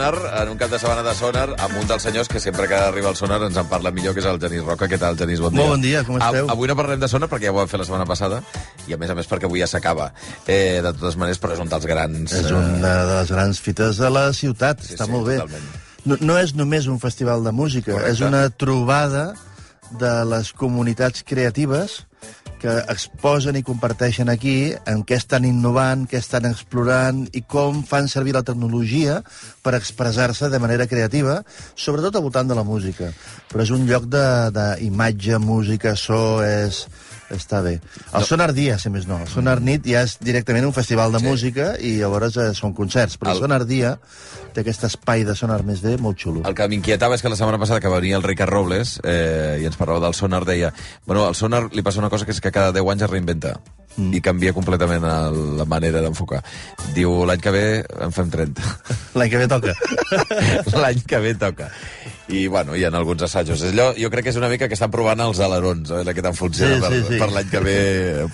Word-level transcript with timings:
Sonar, 0.00 0.42
en 0.42 0.48
un 0.48 0.56
cap 0.56 0.70
de 0.72 0.78
setmana 0.80 1.02
de 1.04 1.12
Sonar, 1.12 1.50
amb 1.60 1.74
un 1.76 1.84
dels 1.84 2.00
senyors 2.06 2.28
que 2.32 2.40
sempre 2.40 2.64
que 2.66 2.74
arriba 2.74 3.10
al 3.10 3.16
Sonar 3.18 3.36
ens 3.44 3.56
en 3.60 3.66
parla 3.68 3.90
millor, 3.92 4.14
que 4.16 4.22
és 4.22 4.28
el 4.30 4.38
Genís 4.40 4.62
Roca. 4.64 4.86
Què 4.88 4.96
tal, 4.96 5.18
Genís? 5.20 5.42
Bon 5.44 5.52
dia. 5.52 5.60
Molt 5.60 5.74
bon 5.74 5.82
dia, 5.84 6.00
com 6.08 6.16
esteu? 6.16 6.46
A, 6.48 6.54
avui 6.54 6.70
no 6.70 6.76
parlem 6.78 7.02
de 7.02 7.08
Sonar 7.12 7.28
perquè 7.28 7.50
ja 7.50 7.52
ho 7.52 7.58
vam 7.58 7.68
fer 7.68 7.82
la 7.82 7.84
setmana 7.84 8.06
passada, 8.08 8.38
i 8.88 8.96
a 8.96 8.98
més 9.00 9.12
a 9.12 9.16
més 9.18 9.28
perquè 9.28 9.44
avui 9.44 9.60
ja 9.60 9.68
s'acaba. 9.68 10.06
Eh, 10.46 10.80
de 10.80 10.94
totes 10.96 11.18
maneres, 11.20 11.36
però 11.42 11.52
és 11.52 11.60
un 11.60 11.68
dels 11.68 11.84
grans... 11.90 12.32
És 12.32 12.48
una 12.48 12.94
de 12.96 13.18
les 13.18 13.32
grans 13.34 13.60
fites 13.60 14.00
de 14.00 14.08
la 14.14 14.24
ciutat, 14.32 14.80
Sí, 14.88 14.96
està 14.96 15.04
sí, 15.04 15.12
molt 15.12 15.28
bé. 15.28 15.36
totalment. 15.42 15.68
No, 16.08 16.16
no 16.32 16.38
és 16.40 16.54
només 16.56 16.88
un 16.88 16.96
festival 17.02 17.44
de 17.44 17.52
música, 17.52 17.92
Correcte. 17.92 18.14
és 18.16 18.24
una 18.24 18.46
trobada 18.48 19.34
de 20.00 20.14
les 20.32 20.54
comunitats 20.56 21.26
creatives 21.28 22.06
que 22.60 22.76
exposen 22.92 23.56
i 23.58 23.64
comparteixen 23.66 24.28
aquí 24.32 24.72
en 24.90 25.02
què 25.08 25.16
estan 25.16 25.46
innovant, 25.48 26.06
què 26.10 26.20
estan 26.20 26.48
explorant 26.50 27.24
i 27.36 27.42
com 27.42 27.82
fan 27.88 28.08
servir 28.12 28.36
la 28.36 28.44
tecnologia 28.46 29.20
per 29.64 29.74
expressar-se 29.78 30.50
de 30.52 30.60
manera 30.62 30.86
creativa, 30.90 31.40
sobretot 31.74 32.16
al 32.16 32.26
voltant 32.26 32.50
de 32.50 32.58
la 32.58 32.66
música. 32.66 33.10
Però 33.50 33.64
és 33.64 33.72
un 33.74 33.86
lloc 33.88 34.10
d'imatge, 34.12 35.40
música, 35.40 35.96
so, 35.96 36.20
és... 36.44 36.84
Està 37.30 37.60
bé. 37.62 37.76
El 38.12 38.20
no. 38.20 38.26
Sonar 38.26 38.52
Dia, 38.52 38.76
si 38.82 38.90
més 38.90 39.06
no. 39.06 39.20
El 39.22 39.28
Sonar 39.30 39.60
Nit 39.62 39.84
ja 39.86 40.02
és 40.02 40.16
directament 40.20 40.66
un 40.66 40.72
festival 40.74 41.12
de 41.12 41.20
Sí. 41.20 41.26
música 41.26 41.76
i 41.78 41.96
llavors 42.00 42.36
eh, 42.36 42.48
són 42.54 42.74
concerts. 42.74 43.16
Però 43.20 43.30
El- 43.30 43.36
el 43.36 43.42
Sonar 43.44 43.66
Dia 43.66 43.92
té 44.52 44.60
aquest 44.64 44.84
espai 44.84 45.22
de 45.24 45.34
Sonar 45.38 45.62
més 45.64 45.80
bé 45.80 45.96
molt 45.96 46.18
xulo. 46.18 46.42
El 46.44 46.54
que 46.58 46.66
m'inquietava 46.68 47.14
és 47.14 47.22
que 47.22 47.28
la 47.30 47.36
setmana 47.36 47.58
passada 47.58 47.80
que 47.80 47.88
venia 47.88 48.16
el 48.16 48.22
Ricard 48.26 48.50
Robles 48.50 48.98
eh, 49.04 49.58
i 49.62 49.64
ens 49.66 49.76
parlava 49.76 50.00
del 50.06 50.14
sonar, 50.14 50.44
deia 50.44 50.72
bueno, 51.06 51.24
al 51.26 51.34
sonar 51.36 51.68
li 51.72 51.82
passa 51.82 52.00
una 52.00 52.10
cosa 52.10 52.24
que 52.26 52.32
és 52.32 52.40
que 52.40 52.50
cada 52.50 52.72
10 52.72 52.84
anys 52.90 53.02
es 53.02 53.10
reinventa 53.10 53.60
mm. 53.96 54.12
i 54.14 54.20
canvia 54.24 54.52
completament 54.56 55.04
el, 55.06 55.40
la 55.58 55.66
manera 55.68 56.02
d'enfocar. 56.04 56.42
Diu, 56.96 57.24
l'any 57.28 57.40
que 57.42 57.52
ve 57.54 57.64
en 58.00 58.12
fem 58.14 58.30
30. 58.30 58.70
L'any 59.18 59.30
que 59.32 59.40
ve 59.42 59.48
toca. 59.50 59.74
L'any 60.82 61.02
que 61.06 61.18
ve 61.22 61.34
toca. 61.40 61.70
I, 62.30 62.44
bueno, 62.46 62.76
hi 62.78 62.84
ha 62.86 62.90
alguns 62.94 63.24
assajos. 63.26 63.62
Allò, 63.66 63.88
jo 63.98 64.10
crec 64.12 64.28
que 64.28 64.30
és 64.30 64.38
una 64.38 64.48
mica 64.52 64.68
que 64.70 64.76
estan 64.78 64.90
provant 64.92 65.18
els 65.24 65.40
alerons, 65.42 65.90
eh, 65.90 66.14
que 66.14 66.22
tant 66.22 66.36
funciona 66.38 66.76
Sí, 66.76 66.82
per, 66.84 66.90
sí, 66.94 67.00
sí. 67.08 67.18
per 67.18 67.30
l'any 67.34 67.48
que 67.50 67.62
ve 67.64 67.78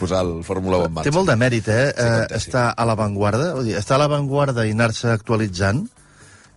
posar 0.01 0.21
el 0.27 0.43
Fórmula 0.45 0.83
1 0.84 0.91
en 0.91 0.97
marxa. 0.99 1.09
Té 1.09 1.15
molt 1.17 1.31
de 1.33 1.37
mèrit, 1.41 1.71
eh? 1.73 1.87
Sí, 1.97 2.05
eh 2.05 2.27
sí. 2.29 2.41
estar 2.43 2.67
a 2.77 2.84
l'avantguarda. 2.89 3.55
Estar 3.81 3.97
a 3.97 4.03
l'avantguarda 4.05 4.67
i 4.69 4.75
anar-se 4.77 5.09
actualitzant 5.15 5.87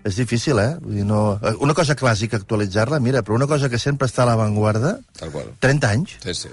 és 0.03 0.16
difícil, 0.20 0.59
eh? 0.59 0.73
Vull 0.83 1.00
dir, 1.00 1.05
no... 1.08 1.22
eh, 1.39 1.55
Una 1.64 1.73
cosa 1.75 1.95
clàssica 1.95 2.38
actualitzar-la, 2.39 3.00
mira, 3.03 3.23
però 3.23 3.36
una 3.39 3.47
cosa 3.47 3.70
que 3.72 3.80
sempre 3.80 4.08
està 4.11 4.23
a 4.25 4.30
l'avantguarda, 4.33 4.97
Tal 5.20 5.31
qual. 5.31 5.50
30 5.64 5.89
anys, 5.95 6.17
Sí, 6.23 6.36
sí. 6.44 6.52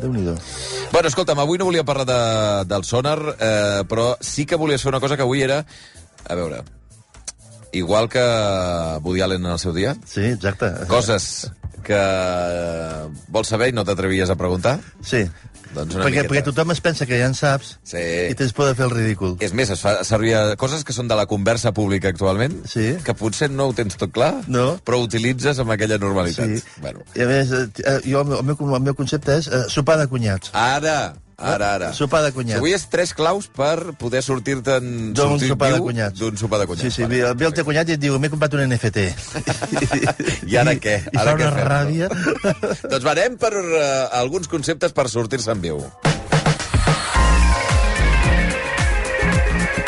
Déu-n'hi-do. 0.00 0.34
Bueno, 0.92 1.08
escolta'm, 1.08 1.38
avui 1.40 1.58
no 1.58 1.64
volia 1.68 1.84
parlar 1.84 2.06
de, 2.06 2.18
del 2.70 2.84
sonar, 2.84 3.18
eh, 3.38 3.82
però 3.88 4.16
sí 4.20 4.44
que 4.46 4.56
volies 4.60 4.82
fer 4.82 4.90
una 4.92 5.00
cosa 5.00 5.16
que 5.16 5.22
avui 5.26 5.42
era... 5.42 5.64
A 6.28 6.34
veure, 6.34 6.62
igual 7.72 8.08
que 8.08 8.22
Woody 9.04 9.20
Allen 9.22 9.44
en 9.46 9.52
el 9.52 9.58
seu 9.62 9.72
dia, 9.72 9.94
Sí, 10.06 10.24
exacte. 10.32 10.72
coses 10.88 11.50
que 11.86 12.00
vols 13.30 13.46
saber 13.52 13.68
i 13.70 13.74
no 13.76 13.84
t'atrevies 13.86 14.30
a 14.32 14.36
preguntar, 14.38 14.80
Sí. 15.06 15.20
Doncs 15.74 15.94
una 15.94 16.04
Perquè, 16.04 16.10
miqueta. 16.22 16.28
perquè 16.34 16.44
tothom 16.44 16.70
es 16.72 16.80
pensa 16.80 17.06
que 17.06 17.18
ja 17.18 17.26
en 17.26 17.34
saps 17.34 17.78
Sí. 17.82 17.98
i 18.30 18.34
tens 18.34 18.52
por 18.52 18.66
de 18.66 18.74
fer 18.74 18.84
el 18.86 18.90
ridícul. 18.90 19.36
És 19.40 19.52
més, 19.52 19.70
es 19.70 19.80
fa 19.80 20.02
servir 20.04 20.34
a 20.36 20.56
coses 20.56 20.84
que 20.84 20.92
són 20.92 21.08
de 21.08 21.14
la 21.16 21.26
conversa 21.26 21.72
pública 21.72 22.08
actualment, 22.08 22.64
Sí. 22.66 22.96
que 23.04 23.14
potser 23.14 23.50
no 23.50 23.66
ho 23.66 23.72
tens 23.72 23.96
tot 23.96 24.12
clar, 24.12 24.42
No. 24.46 24.78
però 24.84 24.98
ho 25.00 25.02
utilitzes 25.04 25.58
amb 25.58 25.70
aquella 25.70 25.98
normalitat. 25.98 26.46
Sí. 26.56 26.62
Bueno. 26.80 27.00
I 27.14 27.22
a 27.22 27.26
més, 27.26 27.50
eh, 27.52 28.00
jo, 28.04 28.20
el 28.20 28.44
meu, 28.44 28.74
el 28.74 28.80
meu 28.82 28.94
concepte 28.94 29.36
és 29.38 29.48
eh, 29.48 29.64
sopar 29.68 29.98
de 29.98 30.06
cunyats. 30.06 30.50
Ara, 30.52 31.14
ara, 31.36 31.74
ara. 31.74 31.92
Sopar 31.96 32.22
de 32.24 32.32
cunyats. 32.32 32.58
Avui 32.60 32.72
és 32.76 32.86
tres 32.92 33.12
claus 33.16 33.48
per 33.52 33.92
poder 34.00 34.22
sortir-te'n... 34.24 34.88
D'un 35.16 35.36
sortir 35.36 35.50
sopar 35.52 35.70
de 35.72 35.78
viu 35.80 35.88
cunyats. 35.90 36.18
D'un 36.20 36.40
sopar 36.40 36.62
de 36.62 36.68
cunyats. 36.70 36.88
Sí, 36.88 37.02
sí, 37.02 37.04
Vale. 37.04 37.22
ve, 37.22 37.34
ve 37.42 37.48
el 37.50 37.54
teu 37.56 37.68
cunyat 37.68 37.92
i 37.92 37.96
et 37.98 38.02
diu, 38.02 38.16
m'he 38.22 38.32
comprat 38.32 38.56
un 38.56 38.64
NFT. 38.66 39.06
I 40.50 40.58
ara 40.62 40.76
què? 40.80 40.98
I 41.12 41.16
Ara 41.20 41.32
fa 41.32 41.38
què 41.38 41.46
una 41.46 41.56
fem, 41.60 41.70
ràbia. 41.72 42.10
No? 42.10 42.52
doncs 42.94 43.08
anem 43.14 43.40
per 43.40 43.52
uh, 43.60 43.80
alguns 44.20 44.48
conceptes 44.52 44.96
per 44.96 45.10
sortir-se 45.12 45.52
en 45.52 45.64
viu. 45.64 45.82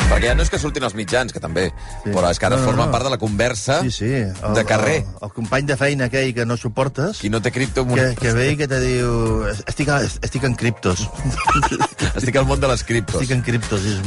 Perquè 0.09 0.31
ja 0.31 0.35
no 0.35 0.41
és 0.43 0.49
que 0.49 0.59
surtin 0.61 0.85
els 0.87 0.95
mitjans, 0.97 1.35
que 1.35 1.41
també, 1.43 1.67
sí. 2.03 2.11
però 2.15 2.31
és 2.33 2.39
que 2.41 2.47
ara 2.49 2.57
No, 2.57 2.63
no, 2.63 2.69
formen 2.71 2.87
no. 2.89 2.93
part 2.95 3.05
de 3.05 3.11
la 3.13 3.19
conversa 3.21 3.83
Sí, 3.85 3.91
sí. 3.93 4.09
El, 4.09 4.55
de 4.57 4.65
carrer. 4.65 4.97
El, 5.05 5.19
el 5.29 5.33
company 5.37 5.69
de 5.69 5.77
feina 5.77 6.09
aquell 6.09 6.33
que 6.35 6.47
no 6.49 6.57
suportes, 6.57 7.21
Qui 7.21 7.29
no 7.29 7.43
té 7.45 7.53
que, 7.53 7.61
criptomonedes... 7.61 8.17
que 8.19 8.33
ve 8.33 8.53
i 8.55 8.57
que 8.57 8.69
te 8.71 8.81
diu... 8.81 9.45
Estic, 9.53 9.93
estic 10.25 10.49
en 10.49 10.57
criptos. 10.57 11.05
Estic 12.17 12.37
al 12.41 12.47
món 12.49 12.61
de 12.61 12.69
les 12.71 12.83
criptos. 12.87 13.21
estic 13.21 13.37
en 13.37 13.43
criptos. 13.45 13.85
És... 13.85 13.99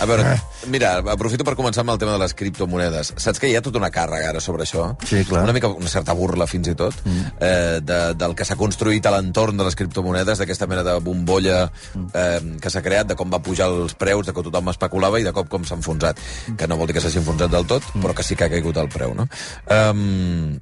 A 0.00 0.06
veure, 0.08 0.34
mira, 0.72 0.94
aprofito 1.14 1.46
per 1.46 1.56
començar 1.58 1.82
amb 1.84 1.94
el 1.94 2.00
tema 2.00 2.14
de 2.14 2.20
les 2.22 2.34
criptomonedes. 2.38 3.14
Saps 3.16 3.40
que 3.42 3.50
hi 3.50 3.56
ha 3.58 3.62
tota 3.64 3.80
una 3.80 3.90
càrrega 3.94 4.30
ara 4.32 4.42
sobre 4.44 4.66
això? 4.66 4.90
Sí, 5.08 5.24
clar. 5.28 5.42
Una 5.46 5.54
mica, 5.56 5.70
una 5.72 5.90
certa 5.90 6.14
burla, 6.18 6.46
fins 6.50 6.70
i 6.72 6.76
tot, 6.78 6.96
mm. 7.04 7.34
eh, 7.40 7.80
de, 7.84 7.98
del 8.18 8.36
que 8.38 8.46
s'ha 8.48 8.58
construït 8.60 9.06
a 9.08 9.14
l'entorn 9.16 9.58
de 9.58 9.66
les 9.68 9.78
criptomonedes, 9.78 10.42
d'aquesta 10.42 10.70
mena 10.70 10.86
de 10.86 10.98
bombolla 11.04 11.60
eh, 11.66 12.40
que 12.62 12.72
s'ha 12.72 12.84
creat, 12.84 13.12
de 13.12 13.18
com 13.18 13.32
va 13.32 13.42
pujar 13.44 13.70
els 13.72 13.96
preus, 13.98 14.26
de 14.28 14.36
que 14.36 14.46
tothom 14.50 14.72
especulava 14.74 15.20
i 15.20 15.26
de 15.26 15.34
cop 15.36 15.50
com 15.52 15.66
s'ha 15.66 15.78
enfonsat. 15.78 16.20
Que 16.58 16.70
no 16.70 16.80
vol 16.80 16.90
dir 16.90 16.98
que 16.98 17.04
s'hagi 17.04 17.22
enfonsat 17.22 17.52
del 17.52 17.68
tot, 17.68 17.86
però 17.98 18.16
que 18.16 18.26
sí 18.26 18.38
que 18.38 18.48
ha 18.48 18.52
caigut 18.52 18.80
el 18.80 18.90
preu, 18.92 19.14
no? 19.18 19.28
Um, 19.72 20.58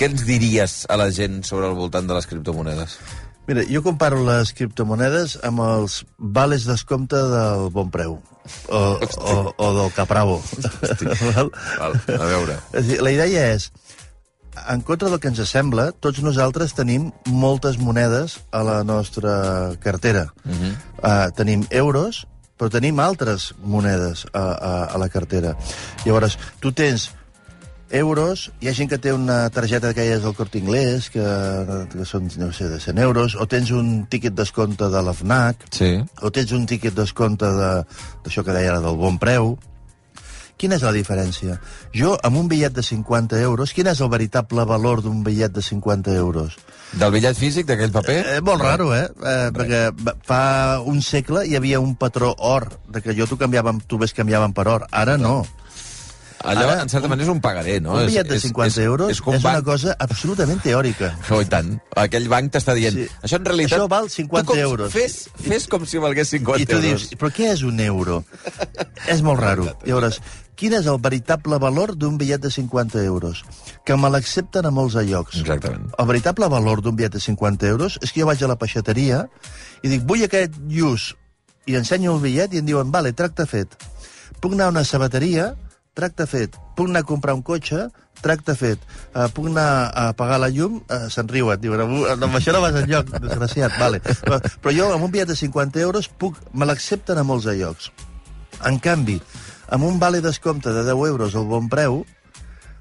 què 0.00 0.08
ens 0.08 0.22
diries 0.24 0.74
a 0.88 0.96
la 0.96 1.10
gent 1.12 1.42
sobre 1.44 1.68
el 1.68 1.74
voltant 1.76 2.06
de 2.08 2.16
les 2.16 2.28
criptomonedes? 2.30 2.96
Mira, 3.50 3.64
jo 3.66 3.80
comparo 3.82 4.20
les 4.22 4.52
criptomonedes 4.54 5.32
amb 5.42 5.58
els 5.64 6.04
vales 6.38 6.68
descompte 6.68 7.18
del 7.32 7.64
bon 7.74 7.88
preu. 7.90 8.12
O, 8.70 8.82
o, 9.02 9.32
o 9.50 9.70
del 9.74 9.90
capravo. 9.96 10.36
Val? 11.34 11.50
Val, 11.80 11.96
a 12.14 12.28
veure. 12.30 12.54
És 12.70 12.84
a 12.84 12.86
dir, 12.86 13.00
la 13.02 13.10
idea 13.10 13.48
és, 13.56 13.66
en 14.70 14.86
contra 14.86 15.10
del 15.10 15.18
que 15.18 15.32
ens 15.34 15.42
sembla, 15.50 15.88
tots 15.98 16.22
nosaltres 16.22 16.76
tenim 16.78 17.10
moltes 17.26 17.80
monedes 17.82 18.38
a 18.54 18.62
la 18.62 18.84
nostra 18.86 19.74
cartera. 19.82 20.28
Uh 20.46 20.54
-huh. 20.54 20.72
uh, 21.02 21.34
tenim 21.34 21.66
euros, 21.70 22.28
però 22.56 22.70
tenim 22.70 23.02
altres 23.02 23.50
monedes 23.58 24.28
a, 24.32 24.46
a, 24.46 24.84
a 24.94 24.96
la 24.98 25.08
cartera. 25.08 25.56
Llavors, 26.04 26.38
tu 26.60 26.70
tens 26.70 27.10
euros, 27.90 28.50
hi 28.60 28.68
ha 28.70 28.74
gent 28.74 28.90
que 28.90 28.98
té 28.98 29.12
una 29.12 29.50
targeta 29.50 29.90
d'aquelles 29.90 30.22
del 30.22 30.34
Corte 30.34 30.58
Inglés, 30.58 31.10
que, 31.10 31.24
que 31.92 32.04
són, 32.06 32.28
no 32.40 32.52
sé, 32.52 32.68
de 32.70 32.78
100 32.80 32.98
euros, 33.02 33.34
o 33.34 33.46
tens 33.50 33.70
un 33.74 34.06
tíquet 34.10 34.34
descompte 34.34 34.88
de 34.88 35.02
la 35.02 35.14
FNAC, 35.14 35.66
Sí. 35.74 35.98
o 36.22 36.30
tens 36.30 36.52
un 36.52 36.66
tíquet 36.66 36.94
descompte 36.94 37.46
de- 37.46 37.84
d'això 38.24 38.44
que 38.44 38.52
deia 38.52 38.70
ara 38.76 38.80
del 38.80 38.96
bon 38.96 39.18
preu. 39.18 39.58
Quina 40.60 40.76
és 40.76 40.82
la 40.84 40.92
diferència? 40.92 41.58
Jo, 41.96 42.18
amb 42.22 42.36
un 42.36 42.48
bitllet 42.48 42.74
de 42.76 42.82
50 42.84 43.40
euros, 43.40 43.72
quin 43.72 43.86
és 43.86 44.00
el 44.00 44.10
veritable 44.12 44.64
valor 44.68 45.00
d'un 45.00 45.22
bitllet 45.24 45.52
de 45.52 45.62
50 45.62 46.12
euros? 46.12 46.58
Del 46.92 47.12
bitllet 47.14 47.36
físic, 47.38 47.66
d'aquell 47.66 47.90
paper? 47.94 48.18
Eh, 48.36 48.40
molt 48.44 48.60
raro, 48.60 48.90
eh? 48.94 49.06
eh 49.24 49.50
perquè 49.56 49.86
fa 50.26 50.80
un 50.84 51.00
segle 51.00 51.46
hi 51.46 51.56
havia 51.56 51.80
un 51.80 51.94
patró 51.96 52.34
or, 52.36 52.68
de 52.88 53.00
que 53.00 53.14
jo 53.16 53.26
t'ho 53.26 53.38
canviava, 53.38 53.72
tu 53.86 53.96
ves 53.96 54.12
canviaven 54.12 54.52
per 54.52 54.68
or. 54.68 54.86
Ara 54.90 55.16
no. 55.16 55.46
Allò, 56.42 56.62
Ara, 56.70 56.82
en 56.82 56.88
certa 56.88 57.08
manera, 57.08 57.26
és 57.28 57.32
un 57.34 57.40
pagaré, 57.44 57.80
no? 57.84 57.92
un 57.98 58.00
És- 58.00 58.06
bitllet 58.08 58.28
de 58.30 58.36
és- 58.38 58.42
50 58.48 58.66
és, 58.80 58.86
euros 58.86 59.10
és, 59.12 59.20
com 59.20 59.34
és 59.36 59.42
banc... 59.44 59.58
una 59.58 59.64
cosa 59.64 59.96
absolutament 59.98 60.62
teòrica. 60.64 61.10
Oh, 61.30 61.40
i 61.42 61.44
tant. 61.46 61.74
Aquell 62.00 62.28
banc 62.32 62.52
t'està 62.54 62.74
dient... 62.74 62.94
Sí. 62.96 63.08
Això 63.22 63.36
en 63.36 63.44
realitat... 63.44 63.78
Això 63.78 63.88
val 63.92 64.08
50 64.08 64.46
tu 64.46 64.52
com, 64.54 64.58
euros. 64.58 64.92
Fes, 64.94 65.18
fes 65.36 65.66
com 65.68 65.84
si 65.86 66.00
valgués 66.00 66.32
50 66.32 66.62
I 66.62 66.66
tu 66.66 66.78
euros. 66.78 66.86
dius, 66.88 67.18
però 67.20 67.30
què 67.36 67.50
és 67.52 67.62
un 67.68 67.80
euro? 67.84 68.22
és 69.06 69.20
molt 69.22 69.40
raro. 69.40 69.68
Llavors, 69.86 70.20
quin 70.56 70.72
és 70.80 70.88
el 70.88 70.98
veritable 71.00 71.58
valor 71.60 71.94
d'un 71.96 72.16
bitllet 72.20 72.40
de 72.40 72.50
50 72.50 73.04
euros? 73.04 73.44
Que 73.84 73.96
me 74.00 74.08
l'accepten 74.12 74.64
a 74.66 74.72
molts 74.72 74.96
llocs. 74.96 75.38
Exactament. 75.44 75.90
El 75.98 76.06
veritable 76.08 76.48
valor 76.52 76.80
d'un 76.80 76.96
bitllet 76.96 77.14
de 77.20 77.20
50 77.20 77.68
euros 77.68 77.98
és 78.00 78.12
que 78.12 78.20
jo 78.24 78.28
vaig 78.32 78.42
a 78.44 78.48
la 78.48 78.56
peixateria 78.60 79.26
i 79.84 79.88
dic, 79.92 80.04
vull 80.08 80.24
aquest 80.24 80.56
lluç, 80.68 81.12
i 81.68 81.76
ensenyo 81.76 82.16
el 82.16 82.24
bitllet 82.24 82.54
i 82.56 82.64
em 82.64 82.66
diuen, 82.68 82.90
vale, 82.92 83.12
tracte 83.12 83.44
fet. 83.48 83.76
Puc 84.40 84.52
anar 84.56 84.70
a 84.70 84.74
una 84.74 84.84
sabateria, 84.88 85.52
tracte 86.00 86.26
fet. 86.30 86.56
Puc 86.76 86.88
anar 86.88 87.04
a 87.04 87.08
comprar 87.08 87.36
un 87.36 87.44
cotxe, 87.46 87.88
tracte 88.24 88.56
fet. 88.56 88.82
Uh, 89.12 89.28
puc 89.34 89.50
anar 89.50 89.68
a 89.92 90.06
pagar 90.16 90.40
la 90.42 90.50
llum, 90.52 90.80
uh, 90.80 91.08
se'n 91.12 91.28
riuen. 91.30 91.60
Diuen, 91.60 91.84
amb, 91.84 92.36
això 92.38 92.54
no 92.56 92.62
vas 92.64 92.78
enlloc, 92.80 93.12
desgraciat. 93.26 93.76
Vale. 93.80 94.00
Però, 94.04 94.74
jo, 94.76 94.90
amb 94.94 95.06
un 95.06 95.12
bitllet 95.12 95.32
de 95.32 95.38
50 95.40 95.84
euros, 95.84 96.08
puc, 96.08 96.40
me 96.52 96.68
l'accepten 96.68 97.20
a 97.20 97.26
molts 97.26 97.48
de 97.48 97.58
llocs. 97.60 97.90
En 98.68 98.80
canvi, 98.82 99.18
amb 99.72 99.86
un 99.88 100.00
vale 100.02 100.20
descompte 100.24 100.72
de 100.74 100.84
10 100.88 101.06
euros 101.12 101.36
al 101.36 101.46
bon 101.48 101.68
preu, 101.72 102.02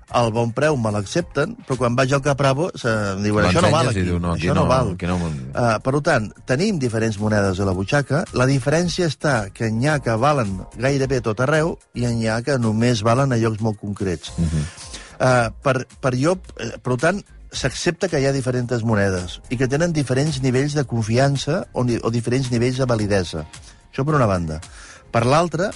al 0.10 0.32
bon 0.34 0.52
preu 0.56 0.78
me 0.78 0.92
l'accepten, 0.94 1.56
però 1.68 1.78
quan 1.78 1.96
vaig 1.98 2.14
al 2.14 2.22
Capravo 2.26 2.70
se, 2.76 2.90
em 3.14 3.24
diuen, 3.24 3.46
això 3.46 3.62
no 3.62 3.72
val 3.74 3.90
aquí, 3.92 4.04
diu, 4.06 4.20
no, 4.20 4.34
això 4.36 4.54
no, 4.56 4.64
no, 4.64 4.68
val. 4.68 4.94
aquí 4.94 5.08
no- 5.10 5.18
Uh, 5.50 5.80
per 5.84 6.02
tant, 6.02 6.30
tenim 6.46 6.80
diferents 6.80 7.18
monedes 7.20 7.60
a 7.60 7.66
la 7.66 7.74
butxaca, 7.76 8.24
la 8.34 8.46
diferència 8.48 9.08
està 9.10 9.50
que 9.54 9.70
n'hi 9.72 9.88
ha 9.90 10.00
que 10.00 10.16
valen 10.16 10.60
gairebé 10.78 11.20
tot 11.22 11.40
arreu 11.42 11.78
i 11.94 12.06
n'hi 12.06 12.28
ha 12.30 12.42
que 12.42 12.58
només 12.58 13.04
valen 13.04 13.34
a 13.34 13.38
llocs 13.38 13.62
molt 13.62 13.80
concrets. 13.80 14.32
Uh 14.38 14.46
-huh. 14.46 14.64
uh, 15.20 15.50
per, 15.62 15.88
per 16.00 16.16
jo, 16.16 16.38
eh, 16.58 16.78
per 16.82 16.98
tant, 16.98 17.22
s'accepta 17.52 18.08
que 18.08 18.20
hi 18.22 18.26
ha 18.26 18.32
diferents 18.32 18.84
monedes 18.84 19.42
i 19.50 19.58
que 19.58 19.68
tenen 19.68 19.94
diferents 19.94 20.42
nivells 20.42 20.74
de 20.74 20.86
confiança 20.86 21.68
o, 21.74 21.82
o 21.82 22.10
diferents 22.14 22.52
nivells 22.52 22.78
de 22.78 22.86
validesa. 22.86 23.46
Això 23.92 24.06
per 24.06 24.16
una 24.16 24.30
banda. 24.30 24.60
Per 25.12 25.26
l'altra, 25.26 25.72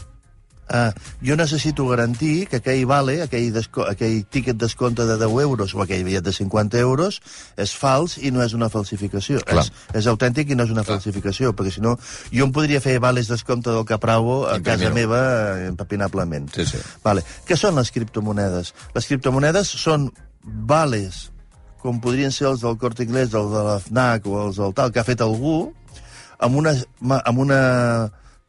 Uh, 0.74 0.90
jo 1.22 1.36
necessito 1.38 1.86
garantir 1.86 2.48
que 2.50 2.58
aquell 2.58 2.88
vale, 2.90 3.20
aquell, 3.22 3.54
aquell 3.86 4.16
tíquet 4.25 4.58
descompte 4.58 5.06
de 5.06 5.20
10 5.22 5.36
euros 5.44 5.75
o 5.78 5.84
aquell 5.84 6.02
bitllet 6.02 6.25
de 6.25 6.34
50 6.34 6.80
euros 6.81 7.20
és 7.62 7.75
fals 7.78 8.16
i 8.18 8.31
no 8.34 8.42
és 8.42 8.56
una 8.58 8.72
falsificació. 8.74 9.44
Clar. 9.46 9.68
És, 9.68 9.70
és 10.02 10.08
autèntic 10.10 10.50
i 10.50 10.58
no 10.58 10.66
és 10.66 10.74
una 10.74 10.81
Clar. 10.81 10.98
falsificació, 10.98 11.52
perquè 11.54 11.75
si 11.75 11.84
no, 11.86 11.94
jo 12.34 12.48
em 12.48 12.56
podria 12.56 12.81
fer 12.81 12.96
vales 13.04 13.30
descompte 13.30 13.70
del 13.70 13.86
Capravo 13.86 14.48
a 14.50 14.58
casa 14.66 14.90
meva 14.90 15.22
eh, 15.60 15.68
empapinablement. 15.70 16.50
Sí, 16.58 16.66
sí. 16.66 16.81
Vale. 17.06 17.22
Què 17.46 17.60
són 17.60 17.78
les 17.78 17.94
criptomonedes? 17.94 18.74
Les 18.98 19.12
criptomonedes 19.12 19.75
són 19.78 20.10
vales, 20.42 21.28
com 21.86 22.02
podrien 22.02 22.34
ser 22.34 22.50
els 22.50 22.66
del 22.66 22.81
Corte 22.81 23.06
Inglés, 23.06 23.30
els 23.38 23.54
de 23.54 23.64
la 23.70 23.78
FNAC 23.78 24.25
o 24.25 24.42
els 24.48 24.58
del 24.58 24.74
tal, 24.74 24.90
que 24.90 25.06
ha 25.06 25.06
fet 25.06 25.22
algú, 25.22 25.68
amb 26.42 26.58
una, 26.58 26.74
amb 27.22 27.46
una 27.46 27.64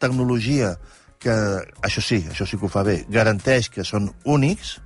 tecnologia 0.01 0.75
que, 1.25 1.35
això 1.87 2.03
sí, 2.05 2.21
això 2.31 2.47
sí 2.47 2.59
que 2.61 2.69
ho 2.69 2.73
fa 2.73 2.85
bé, 2.87 3.01
garanteix 3.13 3.71
que 3.73 3.87
són 3.89 4.11
únics, 4.29 4.79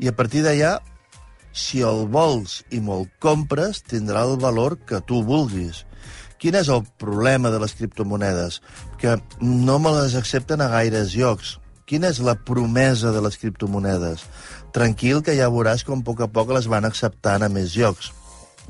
i 0.00 0.08
a 0.10 0.14
partir 0.16 0.42
d'allà, 0.44 0.78
si 1.52 1.82
el 1.86 2.06
vols 2.12 2.60
i 2.74 2.80
me'l 2.82 3.06
compres, 3.22 3.82
tindrà 3.86 4.24
el 4.28 4.38
valor 4.42 4.78
que 4.88 5.02
tu 5.06 5.22
vulguis. 5.26 5.84
Quin 6.40 6.56
és 6.56 6.70
el 6.72 6.86
problema 7.02 7.50
de 7.52 7.58
les 7.60 7.74
criptomonedes? 7.76 8.60
Que 9.00 9.18
no 9.42 9.78
me 9.78 9.92
les 9.98 10.14
accepten 10.16 10.62
a 10.64 10.70
gaires 10.72 11.12
llocs. 11.12 11.58
Quina 11.84 12.08
és 12.08 12.22
la 12.24 12.36
promesa 12.48 13.12
de 13.12 13.20
les 13.20 13.36
criptomonedes? 13.36 14.24
Tranquil, 14.72 15.20
que 15.26 15.34
ja 15.36 15.50
veuràs 15.52 15.84
com 15.84 16.00
a 16.00 16.06
poc 16.06 16.24
a 16.24 16.30
poc 16.32 16.54
les 16.56 16.70
van 16.70 16.88
acceptant 16.88 17.44
a 17.44 17.50
més 17.52 17.76
llocs. 17.76 18.12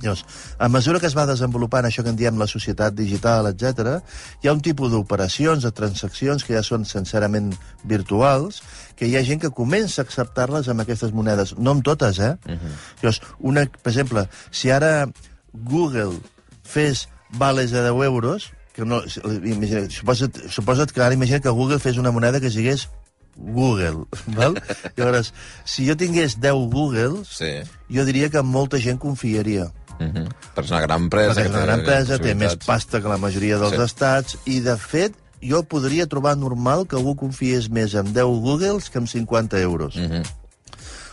Llavors, 0.00 0.24
a 0.58 0.68
mesura 0.72 1.00
que 1.00 1.06
es 1.06 1.16
va 1.16 1.26
desenvolupant 1.28 1.84
això 1.84 2.02
que 2.02 2.08
en 2.08 2.16
diem 2.16 2.38
la 2.40 2.46
societat 2.48 2.94
digital, 2.96 3.46
etc, 3.50 3.98
hi 4.40 4.48
ha 4.48 4.54
un 4.56 4.62
tipus 4.64 4.92
d'operacions, 4.92 5.62
de 5.66 5.72
transaccions 5.76 6.44
que 6.44 6.54
ja 6.56 6.62
són 6.64 6.86
sincerament 6.88 7.52
virtuals, 7.84 8.62
que 8.96 9.06
hi 9.08 9.16
ha 9.16 9.24
gent 9.24 9.40
que 9.42 9.50
comença 9.50 10.00
a 10.00 10.04
acceptar-les 10.08 10.68
amb 10.72 10.80
aquestes 10.84 11.12
monedes. 11.12 11.54
No 11.58 11.74
amb 11.76 11.84
totes, 11.84 12.18
eh? 12.18 12.36
Uh 12.46 12.52
-huh. 12.56 12.72
Llavors, 13.02 13.20
una, 13.38 13.66
per 13.66 13.92
exemple, 13.92 14.28
si 14.50 14.70
ara 14.70 15.08
Google 15.52 16.20
fes 16.62 17.08
vales 17.32 17.70
de 17.70 17.82
10 17.82 18.04
euros, 18.04 18.52
que 18.72 18.84
no, 18.84 19.02
imagina, 19.44 19.88
suposa't, 19.90 20.48
suposa't 20.48 20.92
que 20.92 21.02
ara 21.02 21.14
imagina 21.14 21.40
que 21.40 21.48
Google 21.50 21.78
fes 21.78 21.96
una 21.98 22.10
moneda 22.10 22.40
que 22.40 22.50
sigués 22.50 22.88
Google, 23.36 24.04
val? 24.36 24.54
Llavors, 24.96 25.32
si 25.64 25.86
jo 25.88 25.96
tingués 25.96 26.40
10 26.40 26.70
Googles, 26.70 27.28
Sí. 27.28 27.62
jo 27.88 28.04
diria 28.04 28.28
que 28.30 28.42
molta 28.42 28.78
gent 28.78 28.98
confiaria. 28.98 29.72
Uh 30.00 30.06
-huh. 30.06 30.28
Però 30.54 30.64
és 30.64 30.70
una 30.70 30.80
gran 30.80 31.02
empresa. 31.02 31.34
Perquè 31.34 31.44
és 31.44 31.50
una 31.50 31.64
gran 31.66 31.78
empresa, 31.80 32.18
té 32.18 32.34
més 32.34 32.56
pasta 32.56 33.00
que 33.00 33.08
la 33.08 33.18
majoria 33.18 33.58
dels 33.58 33.76
Sí. 33.76 33.82
estats, 33.82 34.38
i, 34.44 34.60
de 34.60 34.76
fet, 34.76 35.14
jo 35.42 35.62
podria 35.62 36.06
trobar 36.06 36.36
normal 36.36 36.86
que 36.86 36.96
algú 36.96 37.16
confiés 37.16 37.68
més 37.70 37.94
en 37.94 38.12
10 38.12 38.40
Googles 38.40 38.90
que 38.90 38.98
en 38.98 39.06
50 39.06 39.58
euros. 39.60 39.96
Uh 39.96 40.02
-huh. 40.02 40.22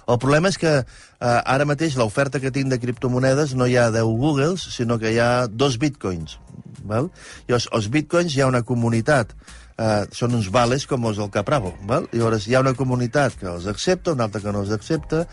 El 0.07 0.18
problema 0.18 0.48
és 0.48 0.57
que 0.57 0.74
eh, 0.78 0.86
ara 1.19 1.66
mateix 1.66 1.95
l'oferta 1.95 2.39
que 2.39 2.51
tinc 2.51 2.69
de 2.69 2.80
criptomonedes 2.80 3.56
no 3.56 3.68
hi 3.68 3.75
ha 3.78 3.92
10 3.92 4.04
Googles, 4.04 4.62
sinó 4.62 4.98
que 4.98 5.12
hi 5.12 5.19
ha 5.19 5.48
dos 5.48 5.78
bitcoins. 5.78 6.39
Val? 6.84 7.12
Llavors, 7.48 7.68
els 7.74 7.89
bitcoins 7.89 8.36
hi 8.36 8.42
ha 8.42 8.48
una 8.48 8.63
comunitat 8.63 9.36
Uh, 9.78 10.07
són 10.10 10.34
uns 10.34 10.48
vales 10.50 10.88
com 10.89 11.04
els 11.06 11.19
del 11.22 11.30
Capravo. 11.30 11.75
Val? 11.86 12.07
Llavors, 12.10 12.48
hi 12.50 12.56
ha 12.57 12.63
una 12.63 12.74
comunitat 12.74 13.36
que 13.38 13.45
els 13.45 13.68
accepta, 13.69 14.16
una 14.16 14.25
altra 14.25 14.42
que 14.42 14.50
no 14.50 14.63
els 14.63 14.72
accepta. 14.74 15.28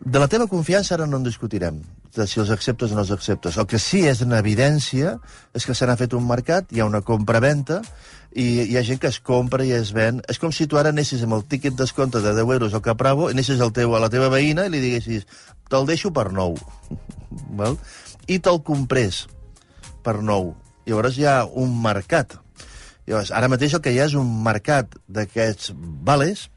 De 0.00 0.18
la 0.18 0.28
teva 0.32 0.46
confiança 0.48 0.94
ara 0.96 1.06
no 1.06 1.18
en 1.20 1.24
discutirem, 1.26 1.82
de 2.16 2.24
si 2.26 2.40
els 2.40 2.48
acceptes 2.54 2.92
o 2.92 2.96
no 2.96 3.02
els 3.02 3.10
acceptes. 3.12 3.58
El 3.60 3.66
que 3.68 3.78
sí 3.78 4.06
és 4.08 4.22
en 4.24 4.32
evidència 4.32 5.18
és 5.52 5.66
que 5.68 5.74
se 5.76 5.84
n'ha 5.84 5.98
fet 6.00 6.14
un 6.16 6.24
mercat, 6.24 6.70
hi 6.72 6.80
ha 6.80 6.86
una 6.88 7.02
compra-venta, 7.04 7.82
i 8.32 8.46
hi 8.62 8.78
ha 8.78 8.84
gent 8.86 9.00
que 9.02 9.10
es 9.10 9.18
compra 9.20 9.66
i 9.66 9.74
es 9.76 9.90
ven. 9.92 10.22
És 10.32 10.40
com 10.40 10.54
si 10.56 10.64
tu 10.70 10.78
ara 10.80 10.94
anessis 10.94 11.20
amb 11.26 11.36
el 11.36 11.44
tíquet 11.44 11.76
descompte 11.76 12.22
de 12.24 12.32
10 12.32 12.54
euros 12.56 12.74
al 12.74 12.84
Capravo, 12.86 13.28
anessis 13.28 13.60
al 13.60 13.74
teu, 13.76 13.92
a 13.92 14.00
la 14.00 14.08
teva 14.08 14.30
veïna 14.32 14.64
i 14.66 14.72
li 14.72 14.80
diguessis 14.80 15.26
te'l 15.68 15.84
deixo 15.86 16.14
per 16.16 16.30
nou, 16.32 16.56
val? 17.60 17.76
i 18.26 18.38
te'l 18.38 18.62
comprés 18.64 19.26
per 20.06 20.22
nou. 20.24 20.54
Llavors 20.88 21.18
hi 21.18 21.28
ha 21.28 21.42
un 21.44 21.76
mercat. 21.82 22.38
Llavors, 23.04 23.34
ara 23.36 23.52
mateix 23.52 23.76
el 23.76 23.84
que 23.84 23.92
hi 23.92 24.00
ha 24.00 24.08
és 24.08 24.16
un 24.16 24.32
mercat 24.46 24.96
d'aquests 25.12 25.74
vales 25.76 26.48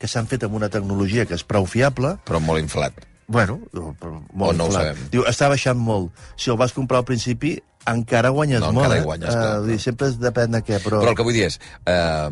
que 0.00 0.08
s'han 0.08 0.26
fet 0.30 0.46
amb 0.46 0.56
una 0.56 0.70
tecnologia 0.72 1.26
que 1.28 1.36
és 1.36 1.44
prou 1.44 1.66
fiable, 1.68 2.14
Però 2.26 2.40
molt 2.40 2.62
inflat. 2.62 2.96
Bueno, 3.30 3.60
però 3.70 4.16
O 4.16 4.22
molt 4.34 4.56
no 4.58 4.64
ho 4.64 4.70
inflat. 4.72 4.88
sabem. 4.96 5.10
Diu, 5.12 5.22
està 5.28 5.46
baixant 5.52 5.78
molt. 5.78 6.10
Si 6.40 6.50
el 6.50 6.56
vas 6.58 6.72
comprar 6.74 6.98
al 7.04 7.06
principi, 7.06 7.52
encara 7.86 8.32
guanyes 8.34 8.60
No, 8.64 8.72
molt, 8.72 8.86
encara 8.88 9.00
eh? 9.00 9.04
guanyes, 9.04 9.30
clar, 9.36 9.52
vull 9.60 9.68
dir, 9.68 9.76
clar. 9.76 9.84
sempre 9.84 10.08
depèn 10.24 10.56
de 10.56 10.62
què, 10.66 10.80
però... 10.82 10.98
Però 11.04 11.12
el 11.12 11.16
que 11.20 11.26
vull 11.28 11.36
dir 11.36 11.44
és, 11.46 11.60
eh, 11.86 12.30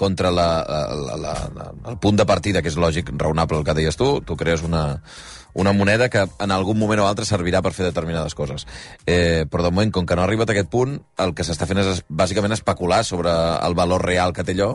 contra 0.00 0.30
la, 0.32 0.48
la, 0.64 1.16
la, 1.20 1.34
la, 1.52 1.66
el 1.92 1.98
punt 2.00 2.16
de 2.16 2.24
partida, 2.24 2.62
que 2.64 2.72
és 2.72 2.78
lògic, 2.80 3.12
raonable 3.20 3.60
el 3.60 3.66
que 3.68 3.76
deies 3.76 4.00
tu, 4.00 4.08
tu 4.24 4.36
crees 4.40 4.64
una, 4.64 4.84
una 5.52 5.74
moneda 5.76 6.08
que 6.08 6.22
en 6.24 6.54
algun 6.54 6.78
moment 6.80 7.02
o 7.02 7.08
altre 7.08 7.26
servirà 7.28 7.60
per 7.60 7.74
fer 7.76 7.84
determinades 7.84 8.36
coses. 8.38 8.64
Eh, 9.04 9.44
però 9.50 9.66
de 9.66 9.72
moment, 9.74 9.92
com 9.92 10.06
que 10.08 10.16
no 10.16 10.24
ha 10.24 10.28
arribat 10.28 10.48
a 10.48 10.56
aquest 10.56 10.70
punt, 10.72 10.96
el 11.20 11.34
que 11.36 11.44
s'està 11.44 11.68
fent 11.68 11.82
és 11.82 12.00
bàsicament 12.08 12.56
especular 12.56 13.02
sobre 13.04 13.34
el 13.60 13.76
valor 13.76 14.06
real 14.06 14.32
que 14.32 14.46
té 14.46 14.56
allò 14.56 14.70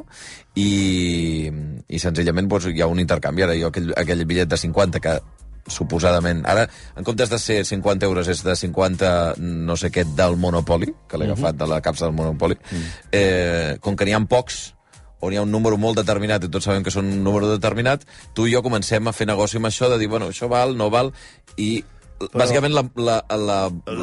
i, 0.54 1.50
i 1.88 2.02
senzillament 2.02 2.52
doncs, 2.52 2.70
hi 2.70 2.86
ha 2.86 2.92
un 2.92 3.02
intercanvi. 3.02 3.48
Ara 3.48 3.58
jo 3.58 3.74
aquell, 3.74 3.96
aquell 3.98 4.26
bitllet 4.30 4.54
de 4.54 4.62
50 4.62 5.02
que 5.02 5.18
suposadament... 5.66 6.46
Ara, 6.46 6.68
en 6.94 7.08
comptes 7.08 7.34
de 7.34 7.42
ser 7.42 7.64
50 7.66 8.06
euros, 8.06 8.30
és 8.30 8.44
de 8.46 8.54
50 8.54 9.10
no 9.42 9.78
sé 9.80 9.90
què 9.90 10.06
del 10.06 10.38
Monopoly, 10.38 10.94
que 11.10 11.18
l'he 11.18 11.32
agafat 11.32 11.58
de 11.58 11.70
la 11.74 11.82
capsa 11.82 12.06
del 12.06 12.18
Monopoly, 12.18 12.60
eh, 13.10 13.78
com 13.82 13.98
que 13.98 14.06
n'hi 14.06 14.14
ha 14.14 14.22
pocs, 14.30 14.75
on 15.26 15.34
hi 15.34 15.40
ha 15.42 15.44
un 15.46 15.52
número 15.52 15.78
molt 15.82 15.98
determinat 16.02 16.46
i 16.46 16.52
tots 16.54 16.66
sabem 16.70 16.84
que 16.86 16.94
són 16.94 17.10
un 17.12 17.24
número 17.26 17.50
determinat, 17.52 18.06
tu 18.38 18.46
i 18.48 18.54
jo 18.54 18.62
comencem 18.66 19.08
a 19.08 19.14
fer 19.16 19.28
negoci 19.28 19.58
amb 19.62 19.68
això 19.72 19.90
de 19.92 19.98
dir, 20.02 20.08
bueno, 20.12 20.30
això 20.32 20.48
val, 20.52 20.78
no 20.78 20.90
val, 20.94 21.12
i 21.58 21.84
Però... 22.16 22.30
bàsicament 22.40 22.72
la, 22.72 22.82
la, 22.96 23.16
la, 23.36 23.56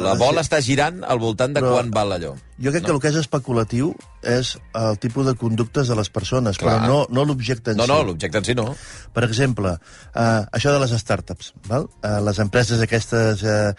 la 0.05 0.11
bola 0.19 0.43
està 0.45 0.59
girant 0.61 0.99
al 1.01 1.17
voltant 1.17 1.55
de 1.55 1.63
Però- 1.63 1.71
quan 1.79 1.89
val 1.95 2.11
allò. 2.13 2.35
Jo 2.61 2.69
crec 2.69 2.83
no. 2.83 2.85
que 2.85 2.93
el 2.93 2.99
que 3.01 3.09
és 3.09 3.15
especulatiu 3.23 3.87
és 4.21 4.51
el 4.77 4.99
tipus 5.01 5.25
de 5.25 5.33
conductes 5.33 5.89
de 5.89 5.95
les 5.97 6.11
persones, 6.13 6.59
Clar. 6.61 6.75
però 6.77 6.91
no, 6.91 6.99
no 7.09 7.25
l'objecte 7.25 7.73
en 7.73 7.81
No, 7.81 7.87
si. 7.87 7.91
no, 7.91 8.03
l'objecte 8.11 8.37
en 8.37 8.45
si 8.45 8.53
no. 8.59 8.67
Per 9.17 9.23
exemple, 9.25 9.73
uh, 10.13 10.45
això 10.53 10.71
de 10.75 10.83
les 10.85 10.93
startups, 11.01 11.53
val? 11.67 11.89
Uh, 12.05 12.19
les 12.29 12.39
empreses 12.45 12.85
aquestes... 12.85 13.41
Uh, 13.41 13.73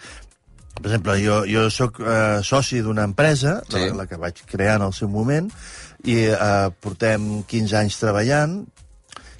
per 0.75 0.89
exemple, 0.89 1.13
jo, 1.23 1.37
jo 1.47 1.69
sóc 1.71 2.01
uh, 2.03 2.41
soci 2.43 2.81
d'una 2.83 3.05
empresa, 3.07 3.61
Sí. 3.69 3.77
sí. 3.79 3.85
la, 3.93 4.01
la 4.01 4.05
que 4.11 4.17
vaig 4.19 4.41
crear 4.51 4.75
en 4.81 4.89
el 4.89 4.93
seu 4.93 5.07
moment, 5.07 5.47
i 6.05 6.21
uh, 6.29 6.69
portem 6.81 7.43
15 7.49 7.77
anys 7.81 7.99
treballant, 8.01 8.63